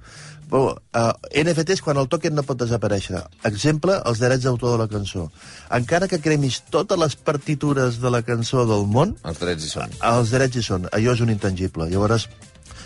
Però, 0.51 0.73
uh, 0.75 1.11
NFT 1.31 1.77
és 1.77 1.81
quan 1.83 1.99
el 2.01 2.09
token 2.11 2.35
no 2.35 2.43
pot 2.43 2.59
desaparèixer. 2.59 3.21
Exemple, 3.47 3.95
els 4.09 4.19
drets 4.19 4.43
d'autor 4.43 4.75
de 4.75 4.81
la 4.83 4.89
cançó. 4.91 5.29
Encara 5.77 6.09
que 6.11 6.19
cremis 6.19 6.59
totes 6.73 6.99
les 6.99 7.15
partitures 7.15 8.01
de 8.03 8.11
la 8.11 8.19
cançó 8.27 8.65
del 8.67 8.83
món... 8.91 9.15
Els 9.23 9.39
drets 9.39 9.63
hi 9.63 9.71
són. 9.71 9.95
Els 10.11 10.33
drets 10.35 10.59
hi 10.59 10.65
són. 10.67 10.89
Allò 10.91 11.15
és 11.15 11.23
un 11.23 11.31
intangible. 11.31 11.87
Llavors, 11.93 12.27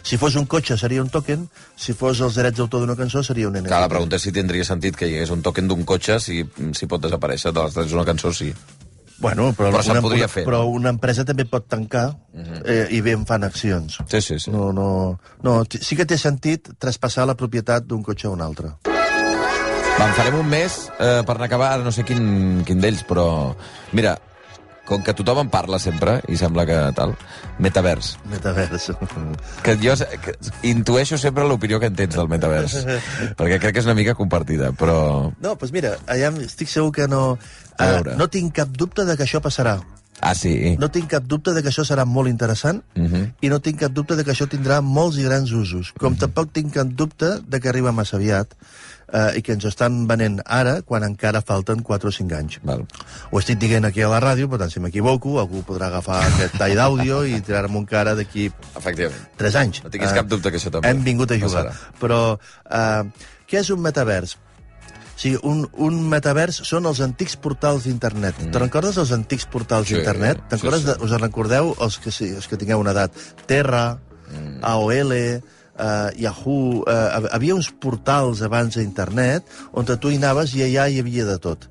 si 0.06 0.20
fos 0.22 0.38
un 0.38 0.46
cotxe 0.46 0.78
seria 0.78 1.02
un 1.02 1.10
token, 1.10 1.48
si 1.74 1.98
fos 1.98 2.22
els 2.22 2.38
drets 2.38 2.60
d'autor 2.60 2.84
d'una 2.84 2.98
cançó 3.00 3.26
seria 3.26 3.50
un 3.50 3.58
NFT. 3.58 3.74
Clar, 3.74 3.82
la 3.82 3.90
pregunta 3.90 4.20
és 4.20 4.28
si 4.28 4.34
tindria 4.36 4.68
sentit 4.68 5.00
que 5.00 5.10
hi 5.10 5.18
hagués 5.18 5.34
un 5.34 5.42
token 5.42 5.72
d'un 5.72 5.82
cotxe 5.90 6.20
si, 6.22 6.44
si 6.78 6.90
pot 6.92 7.02
desaparèixer 7.02 7.56
dels 7.56 7.74
drets 7.74 7.96
d'una 7.96 8.06
cançó, 8.06 8.30
sí. 8.30 8.52
Bueno, 9.18 9.54
però, 9.54 9.72
però 9.72 9.92
una, 9.92 10.02
podria 10.04 10.28
fer. 10.28 10.44
Però 10.48 10.66
una 10.68 10.92
empresa 10.92 11.24
també 11.28 11.46
pot 11.48 11.68
tancar 11.72 12.08
uh 12.10 12.40
mhm. 12.40 12.52
-huh. 12.52 12.62
eh, 12.66 12.88
i 12.92 13.02
bé 13.02 13.12
en 13.12 13.26
fan 13.26 13.44
accions. 13.44 14.00
Sí, 14.08 14.22
sí, 14.22 14.40
sí. 14.40 14.52
No, 14.52 14.72
no, 14.74 15.20
no, 15.42 15.64
sí 15.70 15.96
que 15.96 16.06
té 16.06 16.18
sentit 16.18 16.70
traspassar 16.78 17.26
la 17.26 17.36
propietat 17.36 17.86
d'un 17.86 18.04
cotxe 18.04 18.28
a 18.28 18.32
un 18.32 18.42
altre. 18.42 18.76
Va, 19.96 20.08
en 20.08 20.14
farem 20.14 20.36
un 20.36 20.48
mes 20.48 20.92
eh, 21.00 21.24
per 21.24 21.36
anar 21.36 21.44
a 21.44 21.46
acabar, 21.46 21.80
no 21.80 21.92
sé 21.92 22.04
quin, 22.04 22.64
quin 22.66 22.82
d'ells, 22.82 23.04
però... 23.08 23.56
Mira, 23.94 24.18
com 24.86 25.04
que 25.04 25.16
tothom 25.18 25.44
en 25.44 25.50
parla 25.54 25.80
sempre, 25.82 26.20
i 26.32 26.38
sembla 26.40 26.66
que 26.70 26.78
tal, 26.98 27.16
metavers. 27.60 28.16
Metavers. 28.32 28.92
Que 29.66 29.76
jo 29.82 29.96
que 30.24 30.36
intueixo 30.70 31.18
sempre 31.22 31.48
l'opinió 31.50 31.80
que 31.82 31.90
en 31.92 31.98
tens 31.98 32.16
del 32.16 32.30
metavers, 32.32 32.78
perquè 33.38 33.60
crec 33.60 33.74
que 33.74 33.84
és 33.84 33.90
una 33.90 33.98
mica 33.98 34.16
compartida, 34.16 34.72
però... 34.78 35.34
No, 35.42 35.56
doncs 35.56 35.74
mira, 35.76 35.96
allà 36.08 36.32
estic 36.46 36.72
segur 36.72 36.94
que 36.96 37.10
no... 37.12 37.38
Uh, 37.76 38.16
no 38.16 38.30
tinc 38.32 38.56
cap 38.62 38.72
dubte 38.72 39.04
de 39.04 39.18
que 39.18 39.26
això 39.26 39.42
passarà. 39.44 39.80
Ah, 40.22 40.34
sí. 40.34 40.76
No 40.80 40.88
tinc 40.94 41.10
cap 41.12 41.26
dubte 41.28 41.52
de 41.52 41.62
que 41.62 41.70
això 41.74 41.84
serà 41.84 42.06
molt 42.08 42.30
interessant 42.32 42.84
Uh 42.96 43.04
-huh. 43.04 43.34
i 43.42 43.50
no 43.50 43.60
tinc 43.60 43.80
cap 43.80 43.92
dubte 43.92 44.16
de 44.16 44.24
que 44.24 44.32
això 44.32 44.48
tindrà 44.48 44.82
molts 44.82 45.18
i 45.18 45.24
grans 45.24 45.52
usos. 45.52 45.92
Com 46.00 46.16
tampoc 46.16 46.52
tinc 46.52 46.74
cap 46.74 46.88
dubte 46.88 47.42
de 47.46 47.60
que 47.60 47.70
arriba 47.70 47.92
massa 47.92 48.16
aviat 48.16 48.56
eh, 49.12 49.38
i 49.38 49.42
que 49.42 49.54
ens 49.54 49.66
estan 49.66 50.06
venent 50.08 50.40
ara 50.46 50.82
quan 50.82 51.04
encara 51.04 51.42
falten 51.42 51.82
4 51.84 52.10
o 52.10 52.12
5 52.12 52.36
anys. 52.38 52.60
Val. 52.64 52.86
Ho 53.32 53.40
estic 53.40 53.60
dient 53.60 53.86
aquí 53.86 54.02
a 54.02 54.10
la 54.10 54.20
ràdio, 54.24 54.50
per 54.50 54.60
tant, 54.60 54.72
si 54.72 54.80
m'equivoco, 54.80 55.40
algú 55.40 55.64
podrà 55.68 55.88
agafar 55.92 56.22
aquest 56.28 56.58
tall 56.58 56.76
d'àudio 56.76 57.24
i 57.26 57.42
tirar-me 57.42 57.78
un 57.78 57.86
cara 57.86 58.16
d'aquí 58.16 58.52
Efectivament. 58.76 59.30
3 59.38 59.56
anys. 59.56 59.84
No 59.84 59.90
tinguis 59.90 60.12
Eh, 60.12 60.16
cap 60.16 60.28
dubte 60.28 60.52
que 60.52 60.58
això 60.58 60.72
també 60.72 60.90
Hem 60.90 61.04
vingut 61.04 61.32
a 61.32 61.38
jugar. 61.40 61.68
passarà. 61.70 62.00
Però 62.00 62.40
eh, 62.72 63.04
què 63.50 63.60
és 63.62 63.70
un 63.70 63.82
metavers? 63.82 64.38
O 65.16 65.18
sigui, 65.18 65.38
un, 65.48 65.62
un 65.80 66.02
metavers 66.12 66.58
són 66.68 66.86
els 66.90 67.00
antics 67.00 67.38
portals 67.40 67.86
d'internet. 67.86 68.36
Mm. 68.42 68.52
Te'n 68.52 68.62
recordes 68.66 68.98
els 69.00 69.12
antics 69.16 69.46
portals 69.46 69.88
Sí, 69.88 69.96
d'internet? 69.96 70.42
Sí, 70.52 70.58
sí. 70.60 70.84
de- 70.90 70.98
us 71.00 71.12
en 71.16 71.20
recordeu 71.24 71.74
els 71.80 71.98
que, 72.04 72.12
sí, 72.12 72.34
els 72.36 72.48
que 72.52 72.58
tingueu 72.58 72.82
una 72.84 72.92
edat? 72.92 73.14
Terra, 73.48 73.98
mm. 74.28 74.60
AOL, 74.62 75.14
eh, 75.80 76.10
Yahoo... 76.24 76.84
Eh, 76.88 77.28
havia 77.32 77.56
uns 77.56 77.70
portals 77.72 78.42
abans 78.46 78.76
d'internet 78.76 79.44
on 79.74 79.86
tu 79.86 80.10
hi 80.12 80.18
anaves 80.22 80.56
i 80.56 80.64
allà 80.66 80.88
hi 80.90 81.00
havia 81.04 81.26
de 81.26 81.38
tot. 81.40 81.68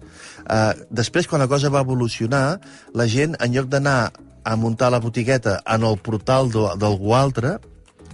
Eh, 0.48 0.72
després, 0.90 1.26
quan 1.26 1.40
la 1.40 1.48
cosa 1.48 1.70
va 1.72 1.80
evolucionar, 1.84 2.60
la 2.94 3.06
gent, 3.06 3.36
en 3.40 3.54
lloc 3.54 3.68
d'anar 3.72 4.12
a 4.44 4.56
muntar 4.56 4.90
la 4.92 5.00
botigueta 5.00 5.60
en 5.64 5.84
el 5.88 5.96
portal 5.98 6.50
d'al- 6.52 6.76
d'algú 6.78 7.14
altre, 7.16 7.58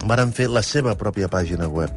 varen 0.06 0.30
fer 0.32 0.46
la 0.48 0.62
seva 0.62 0.94
pròpia 0.96 1.28
pàgina 1.28 1.66
web. 1.68 1.90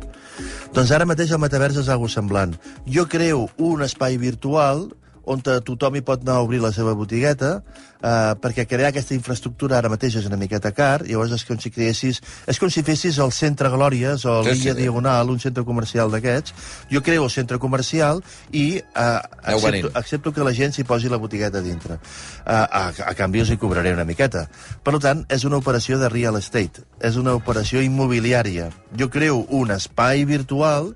Doncs 0.74 0.90
ara 0.92 1.06
mateix 1.06 1.32
el 1.32 1.40
metavers 1.40 1.78
és 1.78 1.90
algo 1.94 2.10
semblant. 2.10 2.56
Jo 2.90 3.06
creo 3.08 3.46
un 3.62 3.84
espai 3.86 4.18
virtual 4.18 4.88
on 5.26 5.42
tothom 5.44 5.96
hi 5.96 6.04
pot 6.04 6.24
anar 6.24 6.40
a 6.40 6.44
obrir 6.44 6.60
la 6.64 6.72
seva 6.76 6.94
botigueta, 6.98 7.56
eh, 8.04 8.34
perquè 8.44 8.66
crear 8.68 8.90
aquesta 8.92 9.16
infraestructura 9.16 9.78
ara 9.78 9.92
mateix 9.92 10.18
és 10.20 10.28
una 10.28 10.40
miqueta 10.40 10.74
car, 10.76 11.06
llavors 11.08 11.32
és 11.38 11.46
com 11.48 11.60
si 11.60 11.72
creessis... 11.72 12.20
És 12.50 12.60
com 12.60 12.72
si 12.74 12.84
fessis 12.84 13.20
el 13.24 13.32
Centre 13.36 13.72
Glòries 13.72 14.26
o 14.28 14.36
Sí, 14.44 14.50
l'Illa 14.50 14.76
sí. 14.76 14.82
Diagonal, 14.82 15.32
un 15.32 15.40
centre 15.40 15.64
comercial 15.64 16.12
d'aquests. 16.12 16.54
Jo 16.92 17.04
creo 17.06 17.24
el 17.24 17.32
centre 17.32 17.60
comercial 17.60 18.22
i 18.52 18.66
eh, 18.80 19.20
accepto, 19.42 19.94
accepto 19.94 20.36
que 20.36 20.44
la 20.44 20.54
gent 20.54 20.76
s'hi 20.76 20.84
posi 20.88 21.12
la 21.12 21.22
botigueta 21.22 21.64
a 21.64 21.66
dintre. 21.66 22.00
Uh, 22.44 22.68
a, 22.68 22.84
a 22.92 23.14
canvi 23.16 23.44
us 23.44 23.54
hi 23.54 23.60
cobraré 23.60 23.94
una 23.96 24.06
miqueta. 24.08 24.48
Per 24.84 24.98
tant, 25.00 25.24
és 25.32 25.48
una 25.48 25.60
operació 25.62 26.00
de 26.02 26.12
real 26.12 26.36
estate, 26.40 26.84
és 27.00 27.16
una 27.20 27.36
operació 27.40 27.82
immobiliària. 27.82 28.70
Jo 29.00 29.10
creo 29.14 29.46
un 29.50 29.72
espai 29.72 30.26
virtual 30.28 30.92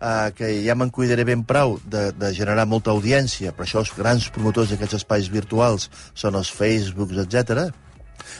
uh, 0.00 0.28
que 0.36 0.50
ja 0.64 0.76
me'n 0.78 0.92
cuidaré 0.94 1.24
ben 1.28 1.44
prou 1.46 1.78
de, 1.84 2.10
de 2.16 2.32
generar 2.36 2.66
molta 2.68 2.92
audiència, 2.94 3.54
però 3.56 3.68
això 3.68 3.82
els 3.82 3.94
grans 3.96 4.28
promotors 4.34 4.72
d'aquests 4.72 5.00
espais 5.02 5.32
virtuals 5.32 5.90
són 6.14 6.38
els 6.38 6.52
Facebooks, 6.52 7.24
etc 7.26 7.70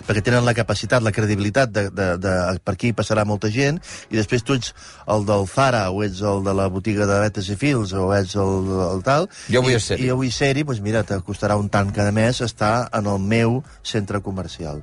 perquè 0.06 0.22
tenen 0.22 0.44
la 0.44 0.54
capacitat, 0.54 1.02
la 1.02 1.12
credibilitat 1.12 1.70
de, 1.70 1.90
de, 1.90 2.06
de, 2.18 2.32
per 2.64 2.74
aquí 2.74 2.92
passarà 2.92 3.24
molta 3.24 3.48
gent 3.50 3.80
i 4.10 4.16
després 4.16 4.42
tu 4.42 4.54
ets 4.54 4.72
el 5.06 5.24
del 5.26 5.46
Zara 5.46 5.90
o 5.90 6.02
ets 6.04 6.20
el 6.22 6.44
de 6.44 6.54
la 6.54 6.68
botiga 6.68 7.06
de 7.06 7.20
Betes 7.20 7.48
i 7.48 7.56
Fils 7.56 7.92
o 7.92 8.12
ets 8.14 8.34
el, 8.36 8.70
el 8.92 9.02
tal 9.02 9.28
Jo 9.50 9.62
vull 9.62 9.78
ser-hi. 9.80 10.04
i 10.04 10.08
jo 10.10 10.16
vull 10.16 10.32
ser-hi, 10.32 10.62
doncs 10.64 10.80
mira, 10.80 11.02
te 11.02 11.18
costarà 11.26 11.56
un 11.56 11.68
tant 11.68 11.92
cada 11.92 12.12
mes 12.12 12.40
estar 12.40 12.88
en 12.92 13.06
el 13.06 13.18
meu 13.18 13.62
centre 13.82 14.20
comercial. 14.20 14.82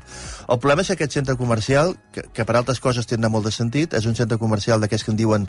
El 0.50 0.60
problema 0.60 0.82
és 0.82 0.88
que 0.88 0.94
aquest 0.94 1.14
centre 1.14 1.36
comercial, 1.36 1.96
que, 2.12 2.24
que 2.34 2.46
per 2.46 2.56
altres 2.58 2.80
coses 2.80 3.08
tindrà 3.08 3.30
molt 3.30 3.46
de 3.46 3.52
sentit, 3.52 3.94
és 3.94 4.06
un 4.06 4.16
centre 4.16 4.38
comercial 4.38 4.80
d'aquests 4.82 5.06
que 5.06 5.12
en 5.12 5.18
diuen 5.18 5.48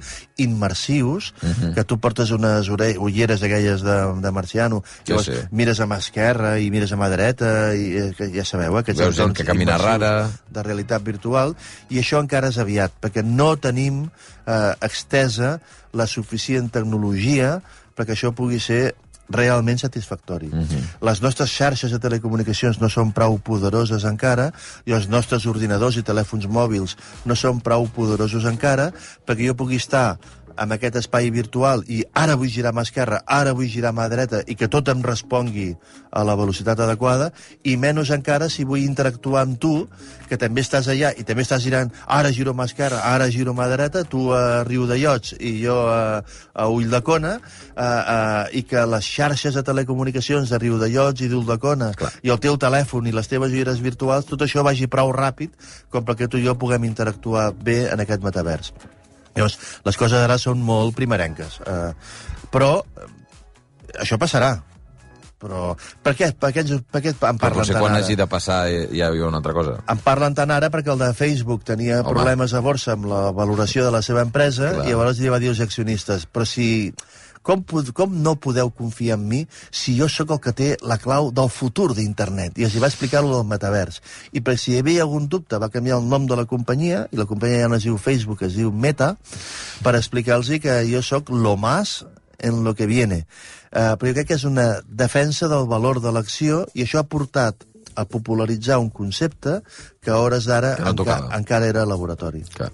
immersius, 0.49 1.33
uh 1.43 1.47
Mhm. 1.47 1.55
-huh. 1.71 1.75
que 1.75 1.85
tu 1.85 1.99
portes 1.99 2.31
unes 2.31 2.69
ulleres 2.69 3.43
aquelles 3.43 3.83
de, 3.83 3.97
de 4.21 4.31
marciano, 4.31 4.83
llavors 5.07 5.31
mires 5.51 5.81
a 5.81 5.87
mà 5.87 5.99
esquerra 5.99 6.59
i 6.59 6.71
mires 6.71 6.93
a 6.93 6.97
mà 6.97 7.09
dreta, 7.11 7.75
i 7.75 7.97
eh, 7.97 8.31
ja 8.35 8.45
sabeu, 8.45 8.77
eh, 8.77 8.81
aquests 8.81 9.01
Veus 9.01 9.17
que 9.35 9.45
camina 9.45 9.79
rara. 9.79 10.31
de 10.49 10.63
realitat 10.63 11.03
virtual, 11.03 11.55
i 11.91 11.99
això 11.99 12.21
encara 12.23 12.49
és 12.49 12.59
aviat, 12.59 12.93
perquè 13.03 13.25
no 13.25 13.55
tenim 13.57 14.05
eh, 14.47 14.73
extesa 14.81 15.59
la 15.93 16.07
suficient 16.07 16.71
tecnologia 16.71 17.59
perquè 17.95 18.17
això 18.17 18.33
pugui 18.35 18.59
ser 18.61 18.95
realment 19.29 19.79
satisfactori. 19.79 20.47
Mm 20.47 20.63
-hmm. 20.63 20.83
Les 21.01 21.23
nostres 21.23 21.51
xarxes 21.51 21.91
de 21.91 21.99
telecomunicacions 21.99 22.81
no 22.81 22.89
són 22.89 23.13
prou 23.13 23.39
poderoses 23.39 24.05
encara 24.05 24.53
i 24.85 24.93
els 24.93 25.09
nostres 25.09 25.47
ordinadors 25.47 25.97
i 25.97 26.03
telèfons 26.03 26.47
mòbils 26.47 26.97
no 27.25 27.35
són 27.35 27.61
prou 27.61 27.89
poderosos 27.89 28.45
encara 28.45 28.93
perquè 29.27 29.47
jo 29.47 29.55
pugui 29.55 29.77
estar 29.77 30.19
amb 30.57 30.77
aquest 30.77 30.99
espai 31.01 31.31
virtual 31.35 31.85
i 31.91 32.03
ara 32.15 32.37
vull 32.39 32.51
girar 32.53 32.73
a 32.73 32.77
mà 32.77 32.85
esquerra, 32.87 33.21
ara 33.27 33.55
vull 33.57 33.69
girar 33.71 33.93
a 33.93 33.97
mà 33.97 34.09
dreta 34.11 34.43
i 34.47 34.57
que 34.59 34.69
tot 34.71 34.89
em 34.93 35.03
respongui 35.03 35.75
a 36.15 36.23
la 36.25 36.37
velocitat 36.39 36.81
adequada 36.81 37.31
i 37.67 37.77
menys 37.81 38.13
encara 38.15 38.49
si 38.53 38.65
vull 38.65 38.85
interactuar 38.85 39.43
amb 39.45 39.59
tu, 39.61 39.75
que 40.29 40.39
també 40.41 40.63
estàs 40.65 40.89
allà 40.91 41.13
i 41.19 41.27
també 41.27 41.45
estàs 41.45 41.63
girant, 41.65 41.91
ara 42.07 42.31
giro 42.35 42.55
a 42.55 42.59
mà 42.59 42.69
esquerra, 42.71 43.03
ara 43.11 43.29
giro 43.35 43.53
a 43.55 43.59
mà 43.59 43.69
dreta, 43.73 44.05
tu 44.09 44.31
a 44.33 44.63
Riu 44.69 44.87
de 44.91 44.99
Llots 45.03 45.35
i 45.41 45.57
jo 45.63 45.77
a, 45.91 46.23
a 46.55 46.69
Ull 46.71 46.91
de 46.91 47.03
Cona, 47.07 47.37
eh, 47.75 47.85
eh, 47.85 48.59
i 48.61 48.65
que 48.69 48.87
les 48.87 49.11
xarxes 49.17 49.59
de 49.59 49.67
telecomunicacions 49.67 50.51
de 50.51 50.63
Riu 50.63 50.79
de 50.79 50.91
Llots 50.95 51.25
i 51.25 51.31
d'Ull 51.33 51.47
de 51.51 51.59
Cona 51.63 51.93
Clar. 51.99 52.13
i 52.23 52.35
el 52.35 52.43
teu 52.43 52.59
telèfon 52.61 53.11
i 53.11 53.15
les 53.15 53.31
teves 53.31 53.53
ulleres 53.53 53.83
virtuals, 53.83 54.29
tot 54.31 54.47
això 54.47 54.65
vagi 54.67 54.91
prou 54.91 55.13
ràpid 55.15 55.55
com 55.91 56.07
perquè 56.07 56.31
tu 56.31 56.39
i 56.39 56.47
jo 56.47 56.59
puguem 56.59 56.87
interactuar 56.87 57.53
bé 57.55 57.85
en 57.91 58.05
aquest 58.05 58.23
metavers. 58.23 58.75
Llavors, 59.35 59.59
les 59.85 59.99
coses 59.99 60.21
ara 60.21 60.39
són 60.39 60.63
molt 60.63 60.95
primerenques. 60.97 61.59
Eh, 61.67 61.91
però 62.55 62.79
eh, 62.83 63.11
això 64.05 64.19
passarà. 64.21 64.55
Però 65.45 65.75
per 66.01 66.15
què, 66.17 66.31
per 66.41 66.53
què, 66.57 66.63
per 66.89 67.01
què 67.05 67.11
en 67.13 67.39
parlen 67.41 67.59
potser 67.59 67.75
tant 67.75 67.83
quan 67.83 67.93
ara? 67.93 68.05
hagi 68.05 68.15
de 68.17 68.27
passar 68.31 68.61
ja 68.71 69.11
hi 69.13 69.21
ha 69.21 69.27
una 69.29 69.43
altra 69.43 69.53
cosa. 69.57 69.75
En 69.93 70.01
parlen 70.01 70.37
tant 70.39 70.55
ara 70.55 70.71
perquè 70.73 70.95
el 70.95 71.03
de 71.03 71.11
Facebook 71.19 71.67
tenia 71.69 71.99
Home. 72.01 72.15
problemes 72.15 72.55
a 72.55 72.63
borsa 72.65 72.95
amb 72.95 73.11
la 73.11 73.27
valoració 73.37 73.85
de 73.85 73.93
la 73.93 74.01
seva 74.07 74.23
empresa 74.25 74.71
Clar. 74.71 74.87
i 74.87 74.95
llavors 74.95 75.21
li 75.21 75.33
va 75.35 75.43
dir 75.43 75.53
als 75.53 75.61
accionistes 75.61 76.25
però 76.31 76.49
si... 76.49 76.95
Com, 77.45 77.61
com 77.93 78.15
no 78.25 78.35
podeu 78.41 78.71
confiar 78.73 79.19
en 79.19 79.27
mi 79.29 79.43
si 79.69 79.95
jo 79.99 80.09
sóc 80.09 80.33
el 80.33 80.41
que 80.41 80.55
té 80.57 80.69
la 80.81 80.97
clau 81.01 81.29
del 81.35 81.51
futur 81.53 81.91
d'internet? 81.97 82.57
I 82.57 82.65
els 82.69 82.75
hi 82.75 82.81
va 82.83 82.89
explicar-lo 82.89 83.35
del 83.37 83.49
metavers. 83.51 84.01
I 84.33 84.41
per 84.41 84.57
si 84.61 84.73
hi 84.73 84.81
havia 84.81 85.05
algun 85.05 85.29
dubte, 85.29 85.61
va 85.61 85.69
canviar 85.73 86.01
el 86.01 86.09
nom 86.09 86.25
de 86.31 86.39
la 86.41 86.47
companyia, 86.49 87.05
i 87.13 87.21
la 87.21 87.29
companyia 87.29 87.67
ja 87.67 87.69
no 87.69 87.77
es 87.77 87.85
diu 87.85 88.01
Facebook, 88.01 88.47
es 88.49 88.57
diu 88.57 88.73
Meta, 88.73 89.15
per 89.85 89.95
explicar-los 89.99 90.55
que 90.65 90.81
jo 90.89 91.05
sóc 91.05 91.29
lo 91.31 91.57
más 91.61 92.07
en 92.39 92.65
lo 92.65 92.75
que 92.75 92.87
viene. 92.87 93.27
Uh, 93.75 93.95
però 93.99 94.11
jo 94.11 94.17
crec 94.17 94.29
que 94.31 94.37
és 94.39 94.49
una 94.49 94.81
defensa 94.87 95.49
del 95.51 95.69
valor 95.69 96.01
de 96.01 96.13
l'acció 96.15 96.65
i 96.75 96.85
això 96.85 97.03
ha 97.03 97.09
portat 97.11 97.65
a 97.95 98.05
popularitzar 98.07 98.79
un 98.83 98.91
concepte 98.91 99.61
que 100.05 100.13
a 100.13 100.19
hores 100.21 100.45
d'ara 100.47 100.75
no 100.79 100.93
enca 100.93 100.97
tocava. 101.03 101.31
encara 101.39 101.67
era 101.73 101.85
laboratori. 101.89 102.43
Clar. 102.55 102.71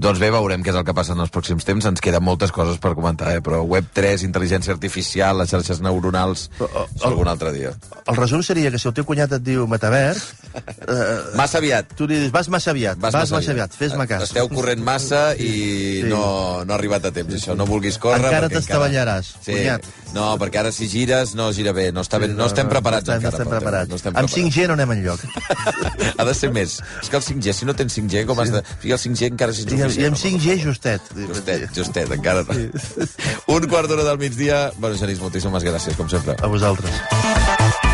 Doncs 0.00 0.18
bé, 0.22 0.30
veurem 0.32 0.62
què 0.64 0.72
és 0.72 0.78
el 0.80 0.84
que 0.88 0.94
passa 0.96 1.12
en 1.12 1.20
els 1.20 1.30
pròxims 1.34 1.66
temps. 1.68 1.84
Ens 1.90 2.00
queden 2.00 2.24
moltes 2.24 2.50
coses 2.56 2.78
per 2.80 2.94
comentar, 2.96 3.34
eh? 3.36 3.40
però 3.44 3.60
Web3, 3.68 4.24
intel·ligència 4.26 4.72
artificial, 4.74 5.38
les 5.42 5.50
xarxes 5.52 5.80
neuronals... 5.84 6.48
Però, 6.58 6.86
Això 6.90 7.10
algun 7.10 7.28
altre 7.28 7.52
dia. 7.52 7.74
El 8.08 8.16
resum 8.18 8.42
seria 8.42 8.70
que 8.72 8.78
si 8.80 8.88
el 8.88 8.94
teu 8.96 9.04
cunyat 9.06 9.32
et 9.38 9.44
diu 9.44 9.66
metavers, 9.70 10.30
eh, 10.54 10.98
Massa 11.40 11.58
aviat. 11.60 11.92
tu 11.96 12.06
li 12.08 12.16
dius, 12.22 12.32
vas 12.34 12.48
massa 12.52 12.70
aviat, 12.72 12.98
vas, 12.98 13.12
vas 13.14 13.30
massa 13.32 13.52
aviat, 13.52 13.74
fes-me 13.76 14.06
cas. 14.10 14.24
Esteu 14.28 14.48
corrent 14.52 14.82
massa 14.84 15.34
i 15.36 15.50
Sí. 16.00 16.06
no, 16.08 16.64
no 16.64 16.72
ha 16.72 16.76
arribat 16.78 17.04
a 17.04 17.10
temps, 17.12 17.34
això. 17.36 17.54
No 17.58 17.66
vulguis 17.68 17.98
córrer... 18.00 18.24
Encara 18.24 18.48
t'estavellaràs, 18.48 19.34
Sí. 19.44 19.52
cunyat. 19.52 19.84
No, 20.14 20.32
perquè 20.40 20.58
ara 20.62 20.72
si 20.74 20.88
gires 20.90 21.34
no 21.38 21.50
gira 21.54 21.72
bé. 21.76 21.90
No, 21.92 22.02
està 22.06 22.18
ben, 22.18 22.32
no, 22.36 22.46
estem 22.50 22.68
preparats 22.70 23.06
no 23.06 23.14
estem, 23.14 23.26
encara. 23.26 23.36
No 23.36 23.42
estem 23.44 23.52
preparats. 23.52 23.88
No 23.90 23.98
estem 24.00 24.16
Amb 24.16 24.30
preparats. 24.30 24.56
5G 24.56 24.66
no 24.66 24.74
anem 24.78 24.94
enlloc. 24.96 25.20
ha 26.18 26.24
de 26.26 26.34
ser 26.34 26.50
més. 26.54 26.69
És 26.78 27.10
que 27.10 27.18
el 27.18 27.26
5G, 27.26 27.56
si 27.58 27.68
no 27.68 27.76
tens 27.78 27.98
5G, 27.98 28.24
com 28.30 28.40
has 28.42 28.54
de... 28.54 28.62
O 28.62 28.78
sigui, 28.78 28.94
el 28.96 29.02
5G 29.04 29.30
encara 29.34 29.56
és 29.56 29.62
I, 29.62 29.66
insuficient. 29.66 30.00
I 30.00 30.10
amb 30.10 30.18
home, 30.18 30.24
5G 30.38 30.58
justet. 30.64 31.12
Justet, 31.26 31.68
justet, 31.76 32.16
encara 32.16 32.46
no. 32.46 32.58
Un 33.58 33.70
quart 33.70 33.90
d'hora 33.90 34.06
del 34.06 34.22
migdia. 34.22 34.66
Bueno, 34.78 34.98
Genís, 35.00 35.22
moltíssimes 35.22 35.66
gràcies, 35.66 35.98
com 35.98 36.10
sempre. 36.12 36.38
A 36.40 36.50
vosaltres. 36.50 37.89